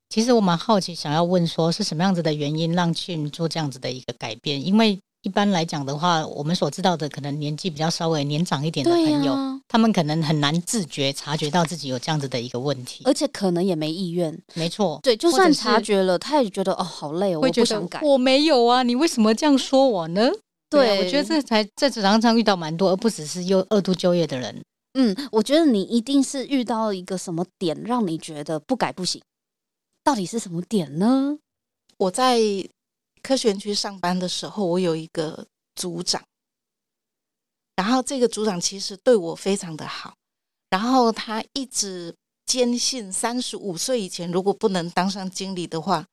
[0.10, 4.66] 其实我蛮好奇，想要问说是什么样子的原因让俊做这样子的一个改变？
[4.66, 13.04] 因为一般来讲的话，我们所知道的可能年纪比较稍微年长一点的朋友，呀、他们可能很难自觉察觉到自己有这样子的一个问题。
[13.06, 14.36] 而且可能也没意愿。
[14.56, 18.02] 没错，对，就算察觉了，他也觉得哦好累哦，我会觉得不想改。
[18.04, 20.32] 我没有啊，你为什么这样说我呢？
[20.72, 24.64] 对我觉得这才在职场上遇到蛮多，而不只是又二度就业的人。
[24.94, 29.22] 嗯，我觉得你一定是遇到一个什么点，让你觉得不改不行。
[30.04, 31.38] 到底是什么点呢？
[31.98, 32.40] 我在
[33.22, 36.24] 科学园区上班的时候，我有一个组长，
[37.76, 40.16] 然后这个组长其实对我非常的好，
[40.70, 46.06] 然后他一直坚信三十五岁以前如果不能当上经理的话，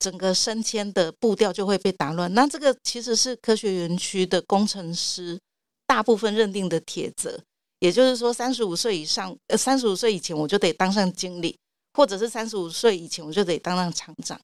[0.00, 2.32] 整个升迁的步调就会被打乱。
[2.34, 5.38] 那这个其实是科学园区的工程师
[5.86, 7.38] 大部分认定的铁则，
[7.78, 11.56] 也就是说，三十五岁以上，呃，三十五岁以前我就得当上经理，
[11.92, 14.40] 或者是三十五岁以前我就得当上厂长。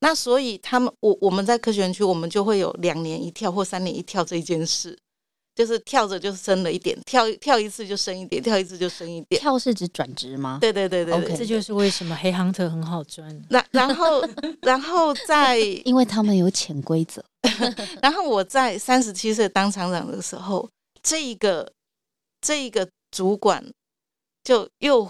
[0.00, 4.98] 那所以他们，我我们在科学园区，我们就会有两年一跳或三年一跳这一件事，
[5.54, 9.40] 就是跳着就升了一点，跳跳一次就升一点，跳一次就升一点。
[9.40, 10.58] 跳是指转职吗？
[10.60, 13.28] 对对对对这就是为什么黑 hunter 很好赚。
[13.50, 14.26] 然然后
[14.62, 17.22] 然后在 因为他们有潜规则。
[18.00, 20.68] 然后我在三十七岁当厂长的时候，
[21.02, 21.70] 这一个
[22.40, 23.64] 这一个主管
[24.44, 25.08] 就又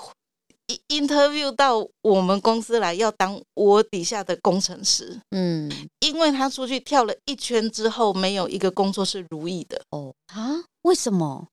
[0.89, 9.81] interview 到我们公司来，要当我底下的工程师，嗯，因为他出去跳了一圈之后，没有一个工作是如意的。
[9.91, 10.63] 哦，啊？
[10.83, 11.49] 为什么？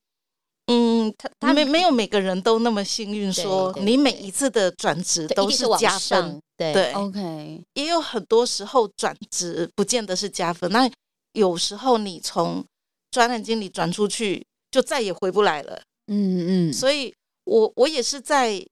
[0.66, 10.88] 嗯，他他没没有每个人都那么幸运，说你每一次的转职都是加分对，OK，也有很多时候转职不见得是加分，那
[11.32, 12.64] 有时候你从
[13.10, 15.82] 专案经理转出去，就再也回不来了。
[16.06, 17.12] 嗯嗯，所以
[17.44, 18.64] 我我也是在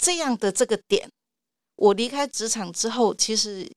[0.00, 1.08] 这样的这个点，
[1.76, 3.68] 我离开职场之后，其实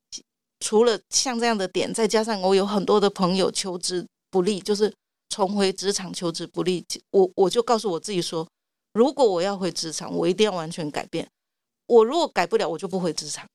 [0.60, 4.94] 除了像这样的点，再加上我有很多的朋友求职不利，就是
[5.30, 8.48] 重回职场求职不利，我我就告诉我自己说，
[8.94, 11.28] 如果我要回职场，我一定要完全改变。
[11.88, 13.48] 我如果改不了，我就不回职场。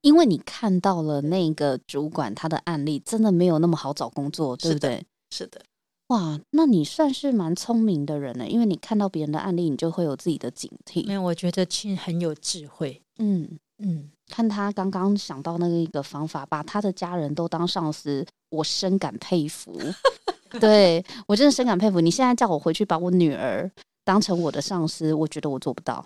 [0.00, 5.04] 因为你看到了那个主管他的案例，真的没有那么好找工作，对不对？
[5.30, 5.60] 是的，
[6.08, 11.06] 哇，那你算是蛮聪明的人呢，因为你看到别人的案例，你就会有自己的警惕。
[11.06, 13.02] 没有，我觉得亲很有智慧。
[13.18, 19.78] 嗯，嗯，看他刚刚想到那个一个方法，把他的家人都当上司，我深感佩服。
[20.58, 22.00] 对我真的深感佩服。
[22.00, 23.70] 你现在叫我回去把我女儿
[24.02, 26.02] 当成我的上司，我觉得我做不到。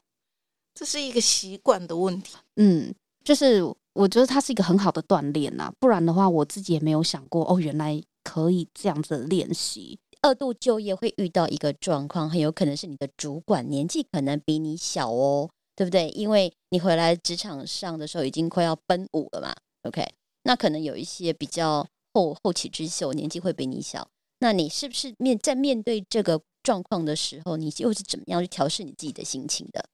[0.75, 2.35] 这是一个习惯的问题。
[2.57, 2.93] 嗯，
[3.25, 9.99] 就是我觉得它是一个很好的锻炼呐，不然的话，我自己也没有想过哦，原来可以这样子练习。
[10.23, 16.09] 二度就业会遇到一个状况，很有可能是你的主管年纪可能比你小哦，对不对？
[16.11, 19.53] 因为你回来职场上的时候已经快要奔五了嘛
[19.83, 20.07] ，OK？
[20.45, 24.09] 那可能有一些比较后后起之秀，年纪会比你小，
[24.39, 29.85] 那你是不是面在面对这个状况的时候，你又是怎么样去调试你自己的心情的？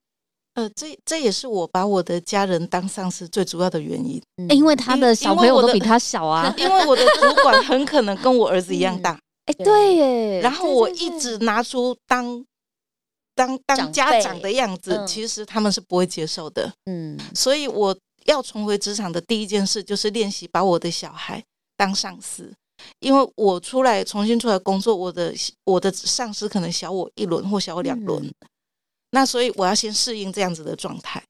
[0.59, 6.52] 呃，这这也是我把我的家人当上司最主要的原因，嗯因为他的小朋友都比他小啊。
[6.59, 9.12] 因为我的主管很可能跟我儿子一样大，
[9.46, 10.40] 哎，对对耶。
[10.40, 12.44] 然后我一直拿出当
[13.36, 16.72] 当当家长的样子，嗯其实他们是不会接受的。
[16.86, 21.40] 嗯所以我要重回职场的第一件事就是练习把我的小孩
[21.76, 22.52] 当上司，
[22.98, 25.32] 因为我出来重新出来工作，我的
[25.64, 28.32] 我的上司可能小我一轮或小我两轮，嗯
[29.11, 31.22] 那所以我要先适应这样子的状态。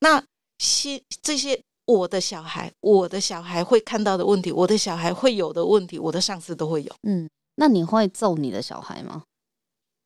[0.00, 0.22] 那
[0.58, 6.94] 些这些我的小孩，我的小孩会看到的问题，我的小孩会有的问题，我的上司都会有。
[7.02, 9.24] 嗯，那你会揍你的小孩吗？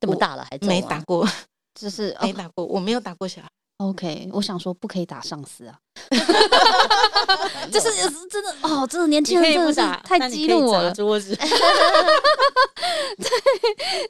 [0.00, 1.28] 这么大了还揍啊没打过，
[1.74, 3.48] 就是哦没打过，我没有打过小孩。
[3.88, 5.78] OK，我想说不可以打上司啊，
[7.70, 7.90] 就是
[8.28, 10.92] 真的哦，真的年轻人真的是太激怒我了。
[10.92, 11.36] 桌子。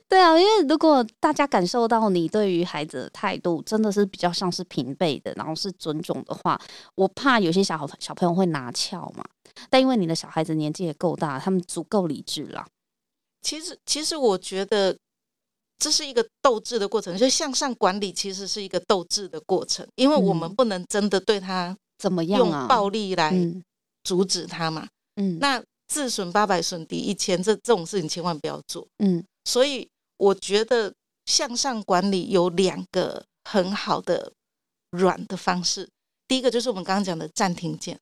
[0.09, 6.61] 对啊，因为如果大家感受到你对于孩子的态度真的是比较像是平辈的，然后是尊重的话，
[6.95, 9.25] 我怕有些小小朋友会拿翘嘛。
[9.69, 12.67] 但因为你的小孩子年纪也够大，他们足够理智了。
[13.43, 14.97] 其实，其实我觉得
[15.79, 20.55] 这是一个斗志的过程，就向上管理其实是一个斗志的过程，因为我们嗯。
[20.55, 22.67] 不能真的对他怎么样用啊？
[22.69, 23.63] 暴力来嗯。
[24.05, 24.89] 阻止他嘛。
[25.17, 25.39] 嗯。
[25.41, 28.87] 那自损八百，损敌一千，这这种事情千万不要做。
[28.99, 29.25] 嗯。
[29.45, 30.95] 所以我觉得
[31.27, 34.33] 向上管理有两个很好的
[34.91, 35.89] 软的方式，
[36.29, 37.99] 第一个就是我们刚刚讲的暂停键，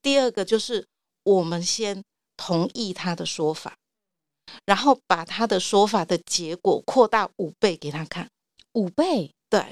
[0.00, 0.86] 第二个就是
[1.24, 2.02] 我们先
[2.36, 3.76] 同意他的说法，
[4.66, 8.28] 然后把他的说法的结果扩大五倍给他看。
[8.74, 9.64] 五倍对，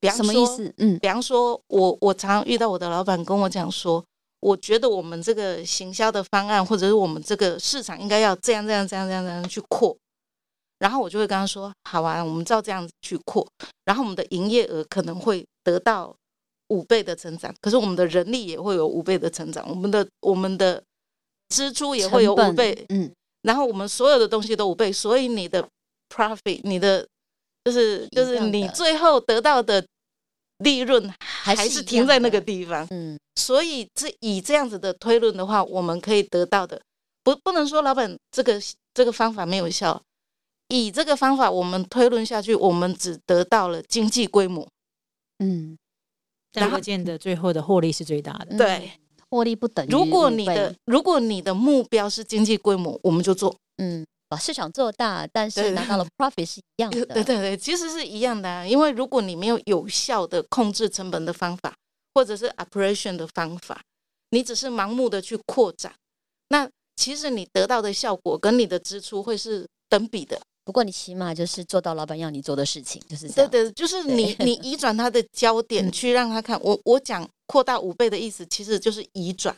[0.00, 0.56] 比方什么意说？
[0.56, 0.74] 思？
[0.78, 4.04] 嗯比方说，我我常常遇到我的老板跟我讲说，
[4.40, 9.96] 我觉得我们这个行销的方案，或者是我们这个市场应该要这样这样这样这样这样去扩，
[10.78, 13.46] 然后我就会跟他说，好啊，我们照这样子去扩，
[13.84, 16.16] 然后我们的营业额可能会得到
[16.68, 20.82] 五倍的增长，可是我们的人力也会有五倍的成长，我们的我们的
[21.50, 23.12] 支出也会有五倍，嗯
[23.42, 25.66] 然后我们所有的东西都五倍，所以你的
[26.08, 27.06] profit，你的
[27.64, 29.84] 就是就是你最后得到的
[30.58, 32.86] 利润还是停在那个地方。
[32.90, 36.78] 嗯所以这以这样子的推论的话，我们可以得到的
[37.24, 38.60] 不不能说老板这个
[38.92, 40.02] 这个方法没有效，
[40.68, 44.68] 以这个方法我们推论下去，我们只得到了经济规模。
[45.38, 45.78] 嗯，
[46.52, 48.58] 但不见得最后的获利是最大的。
[48.58, 48.92] 对，
[49.30, 53.54] 获利不等于如果你的如果你的目标是经济规模，我们就做。
[53.78, 57.06] 嗯，把市场做大，但是拿到了 profit 是一样的。
[57.14, 61.74] 对对对，其实是一样的、啊，因为如果你没有有效的控制成本的方法，
[62.12, 63.80] 或者是 operation 的方法，
[64.30, 65.94] 你只是盲目的去扩展，
[66.48, 70.40] 那其实你得到的效果跟你的支出会是等比的。
[70.70, 73.50] 不过你起码就是做到老板要你做的事情，就是这样。
[73.50, 76.56] 对对，就是你你移转他的焦点嗯去让他看。
[76.62, 79.52] 我我讲扩大五倍的意思，其实就是移转，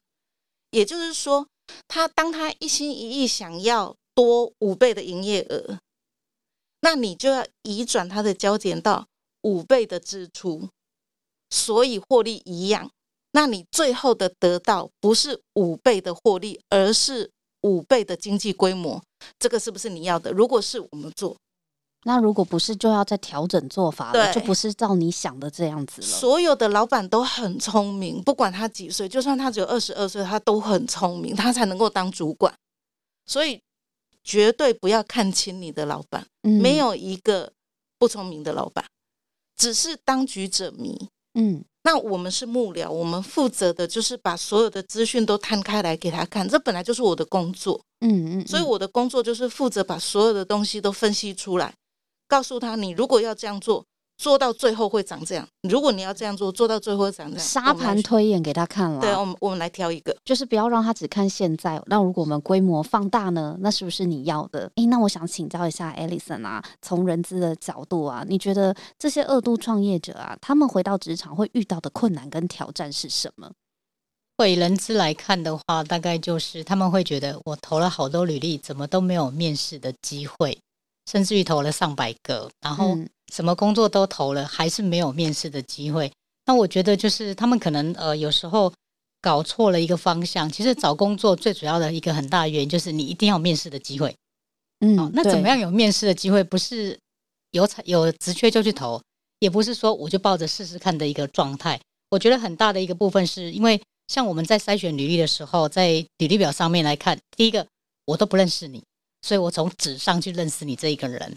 [0.70, 1.46] 也就是说，
[1.86, 5.78] 他当他一心一意想要多五倍的营业额，
[6.80, 9.06] 那你就要移转他的焦点到
[9.42, 10.66] 五倍的支出，
[11.50, 12.90] 所以获利一样。
[13.32, 17.30] 那你最后的得到不是五倍的获利，而是
[17.62, 19.02] 五倍的经济规模。
[19.38, 20.30] 这个是不是你要的？
[20.32, 21.36] 如果是我们做，
[22.04, 26.06] 那如果不是，就要再调整做法了，对就不是照你想的这样子了。
[26.06, 32.52] 所有的老板都很聪明，不管他几岁，就算他只有二十二岁，他都很聪明，他才能够当主管。
[33.26, 33.60] 所以
[34.24, 37.52] 绝对不要看轻你的老板，嗯没，有一个
[37.98, 38.84] 不聪明的老板，
[39.56, 41.08] 只是当局者迷。
[41.34, 47.84] 嗯那我们是幕僚，我们负责的就是把所有的资讯都摊开来给他看，这本来就是我的工作。
[48.00, 51.74] 嗯嗯，所以我的工作就是负责把所有的东西都分析出来，
[52.28, 53.84] 告诉他，你如果要这样做，
[54.22, 57.44] 做到最后会长这样；如果你要这样做，做到最后会长这样。
[57.44, 59.00] 沙盘推演给他看了。
[59.00, 61.82] 对，我们我们来挑一个，就是不要让他只看现在。
[61.86, 63.56] 那如果我们规模放大呢？
[63.58, 64.70] 那是不是你要的？
[64.76, 73.50] 诶，那我想请教一下 Alison 啊，从人资的角度啊，你觉得这些二度创业者啊，他们回到职场会遇到的困难跟挑战是什么？
[74.38, 80.56] 会人资来看的话，大概就是他们会觉得我投了好多履历，怎么都没有面试的机会，
[81.10, 82.96] 甚至于投了上百个，然后
[83.32, 86.12] 什么工作都投了，还是没有面试的机会。
[86.44, 88.72] 那我觉得就是他们可能呃有时候
[89.20, 90.50] 搞错了一个方向。
[90.50, 94.14] 其实找工作最主要的一个很大的原因就是你一定要面试的机会。
[94.80, 96.44] 嗯，那怎么样有面试的机会？
[96.44, 96.98] 不是
[97.52, 99.00] 有才有职缺就去投，
[99.38, 101.80] 也不是说我就抱着试试看的一个状态。
[102.10, 103.80] 我觉得很大的一个部分是因为。
[104.08, 107.66] 像我们在筛选履历的时候，在履历表上面来看，第一个
[108.04, 108.82] 我都不认识你，
[109.22, 111.34] 所以我从纸上去认识你这一个人，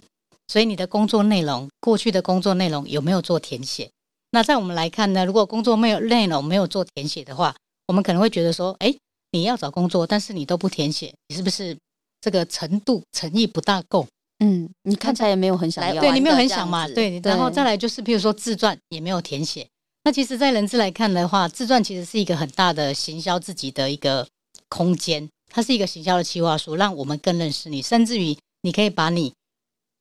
[0.48, 3.90] 所以你的工作内容，过去的工作内容有没有做填写？
[4.32, 7.56] 那在我们来看呢，如果工作没有内容没有做填写的话，
[7.88, 8.94] 我们可能会觉得说，哎，
[9.32, 11.78] 你要找工作，但是你都不填写，你是不是
[12.22, 14.06] 这个程度诚意不大够？
[14.40, 16.88] 嗯，你看起来也没有很想要，对你没有很想嘛？
[16.90, 19.66] 对，然后再来就是，譬如说自传也没有填写。
[20.04, 24.28] 那其实，在人资来看的话，自传其实是一个很大的行销自己的一个
[24.68, 29.34] 空间，它是一个行销的企划书，让我们更认识你，甚至于你可以把你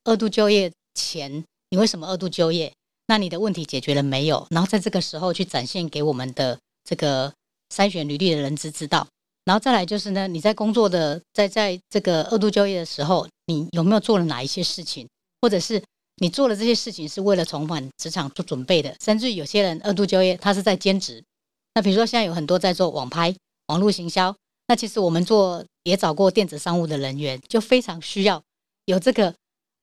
[0.05, 2.73] 二度就业前，你为什么二度就业？
[3.07, 4.47] 那你的问题解决了没有？
[4.51, 7.33] 然后在这个时候去展现给我们的这个
[7.75, 9.07] 筛选履历的人资知道。
[9.45, 15.09] 然后再来就是呢，你在工作的在在这个二度就业的时候，你有没有做了哪一些事情，
[15.41, 15.83] 或者是？
[16.19, 21.21] 你做了这些事情是为了重返职场做准备的，甚至有些人二度就业，他是在兼职。
[21.75, 23.35] 那比如说现在有很多在做网拍、
[23.67, 24.33] 网络行销，
[24.69, 28.41] 那其实我们做也找过电子商务的人员，就非常需要
[28.85, 29.35] 有这个，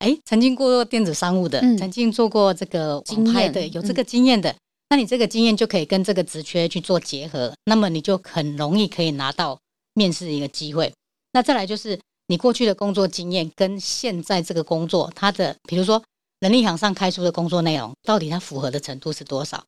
[0.02, 4.52] 哎，曾经过电子商务的，曾经做过这个网拍的，有这个经验的，
[4.90, 9.56] 那你这个经验就可以跟这个职缺去做结合，那么你就很容易可以拿到
[9.94, 10.92] 面试的一个机会。
[11.32, 11.96] 那再来就是
[12.26, 16.02] 你过去的工作经验跟现在这个工作，它的比如说。
[16.40, 19.62] 人力行上开出的工作内容，到底它符合的程度是多少？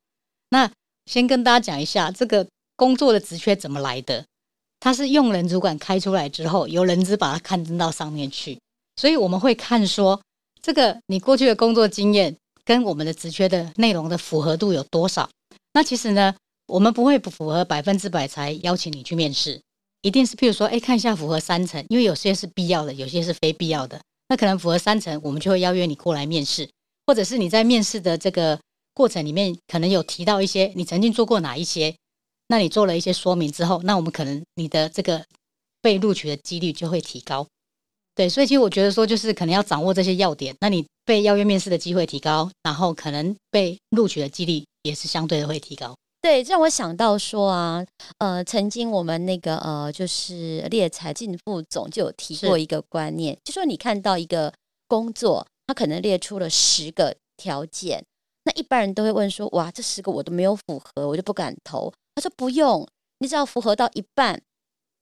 [0.49, 0.69] 那
[1.07, 4.25] 先跟大家讲一下，这个工作的职缺怎么来的？
[4.81, 8.59] 它是用人主管开出来之后，由人资把它刊登到上面去。
[8.97, 10.21] 所以我们会看说，
[10.63, 15.29] 这个你过去的工作经验跟我们的职缺的内容的符合度有多少？
[15.73, 16.35] 那其实呢，
[16.67, 19.61] 我们不会不符合百分之百才邀请你去面试，
[20.03, 24.01] 一定是譬如说，哎，看一下符合三成，因为有些是必要的，有些是非必要的。
[24.29, 26.69] 那可能符合三成，我们就会邀约你过来面试，
[27.07, 28.59] 或者是你在面试的这个
[28.95, 31.95] 过程里面，可能有提到一些你曾经做过哪一些，
[32.49, 35.23] 那你做了一些说明之后，那我们可能你的这个
[35.83, 37.47] 被录取的几率就会提高。
[38.15, 45.93] 对，所以其实我觉得说，就是可能要掌握这些要点，那你被邀约面试的机会提高，然后可能被录取的几率也是相对的会提高。
[46.23, 47.85] 对，让我想到说啊，
[48.19, 54.53] 呃，曾经我们那个呃，就是猎才进副总就有提过一个观念，就说你看到一个
[54.87, 58.05] 工作，他可能列出了十个条件，
[58.45, 61.93] 那一般人都会问说，哇，这十个我都没有符合，我就不敢投。
[62.15, 62.87] 他说不用，
[63.19, 64.41] 你只要符合到一半。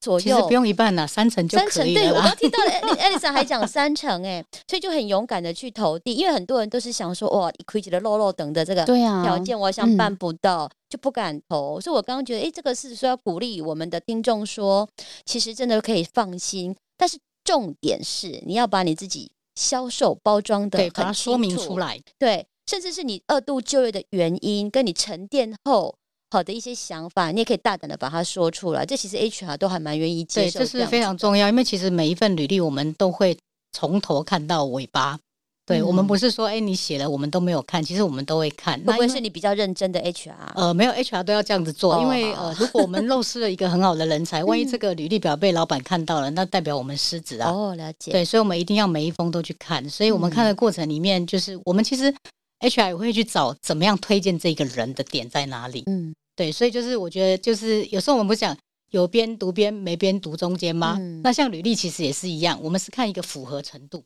[0.03, 1.70] 左右其实不用一半了，三成就可以了。
[1.70, 11.80] 三成，对我刚听到了，艾丽莎还讲三成，哎，所以就很勇敢的去投递，因为很多人都是想说，哇，亏起了漏漏等的这个条件，我想办不到，就不敢投。
[11.80, 14.88] 所以我刚刚觉得，哎，这个是说要鼓励我们的听众说，
[15.24, 25.94] 其实真的可以放心，但是重点是你要把你自己销售包装的把它说明出来，对，甚至是你二度就业的原因，跟你沉淀后。
[26.32, 28.86] 好的一些想法，你也可以大胆的把它说出来。
[28.86, 30.60] 这其实 HR 都还蛮愿意接受。
[30.60, 33.36] 对，这是非常重要，因为其实每一份履历我们都会
[33.72, 35.18] 从头看到尾巴。
[35.64, 38.76] 对，我们不是说哎你写了我们都没有看，其实我们都会看。
[38.80, 40.32] 会不会是你比较认真的 HR？
[40.56, 47.48] 呃，没有 HR 都要这样子做，因为呃，如果我们漏失了一个很好的人才， 万一这个履历表被老板看到了，那代表我们失职啊。
[47.48, 48.10] 哦，了解。
[48.10, 49.88] 对，所以我们一定要每一封都去看。
[49.88, 52.12] 所以我们看的过程里面，就是我们其实
[52.58, 55.84] HR 也会去找怎么样推荐这个人的点在哪里。
[55.86, 56.12] 嗯。
[56.34, 58.56] 对，所以就是我觉得，就是有时候我们不讲
[58.90, 60.98] 有边读边，没边读中间吗？
[61.22, 64.04] 那像履历其实也是一样，我们是看一个符合程度。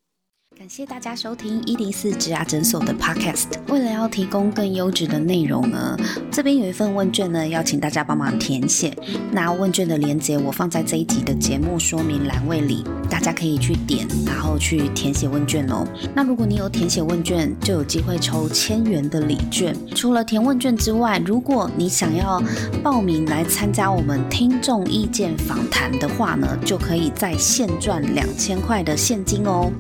[0.59, 3.45] 感谢大家收听一零四植牙诊所的 Podcast。
[3.69, 5.95] 为了要提供更优质的内容呢，
[6.33, 8.91] 这边有一份问卷呢，要请大家帮忙填写。
[9.31, 15.87] 那问卷的链接我放在这一集的节目说明栏位里，大家可以去点，然后去填写问卷哦。
[16.15, 19.77] 那如果你有填写问卷，就有机会抽千元的礼券。
[19.95, 22.43] 除了填问卷之外，如果你想要
[22.83, 29.71] 报名来参加我们听众意见访谈的话呢，就可以在线赚两千块的现金哦。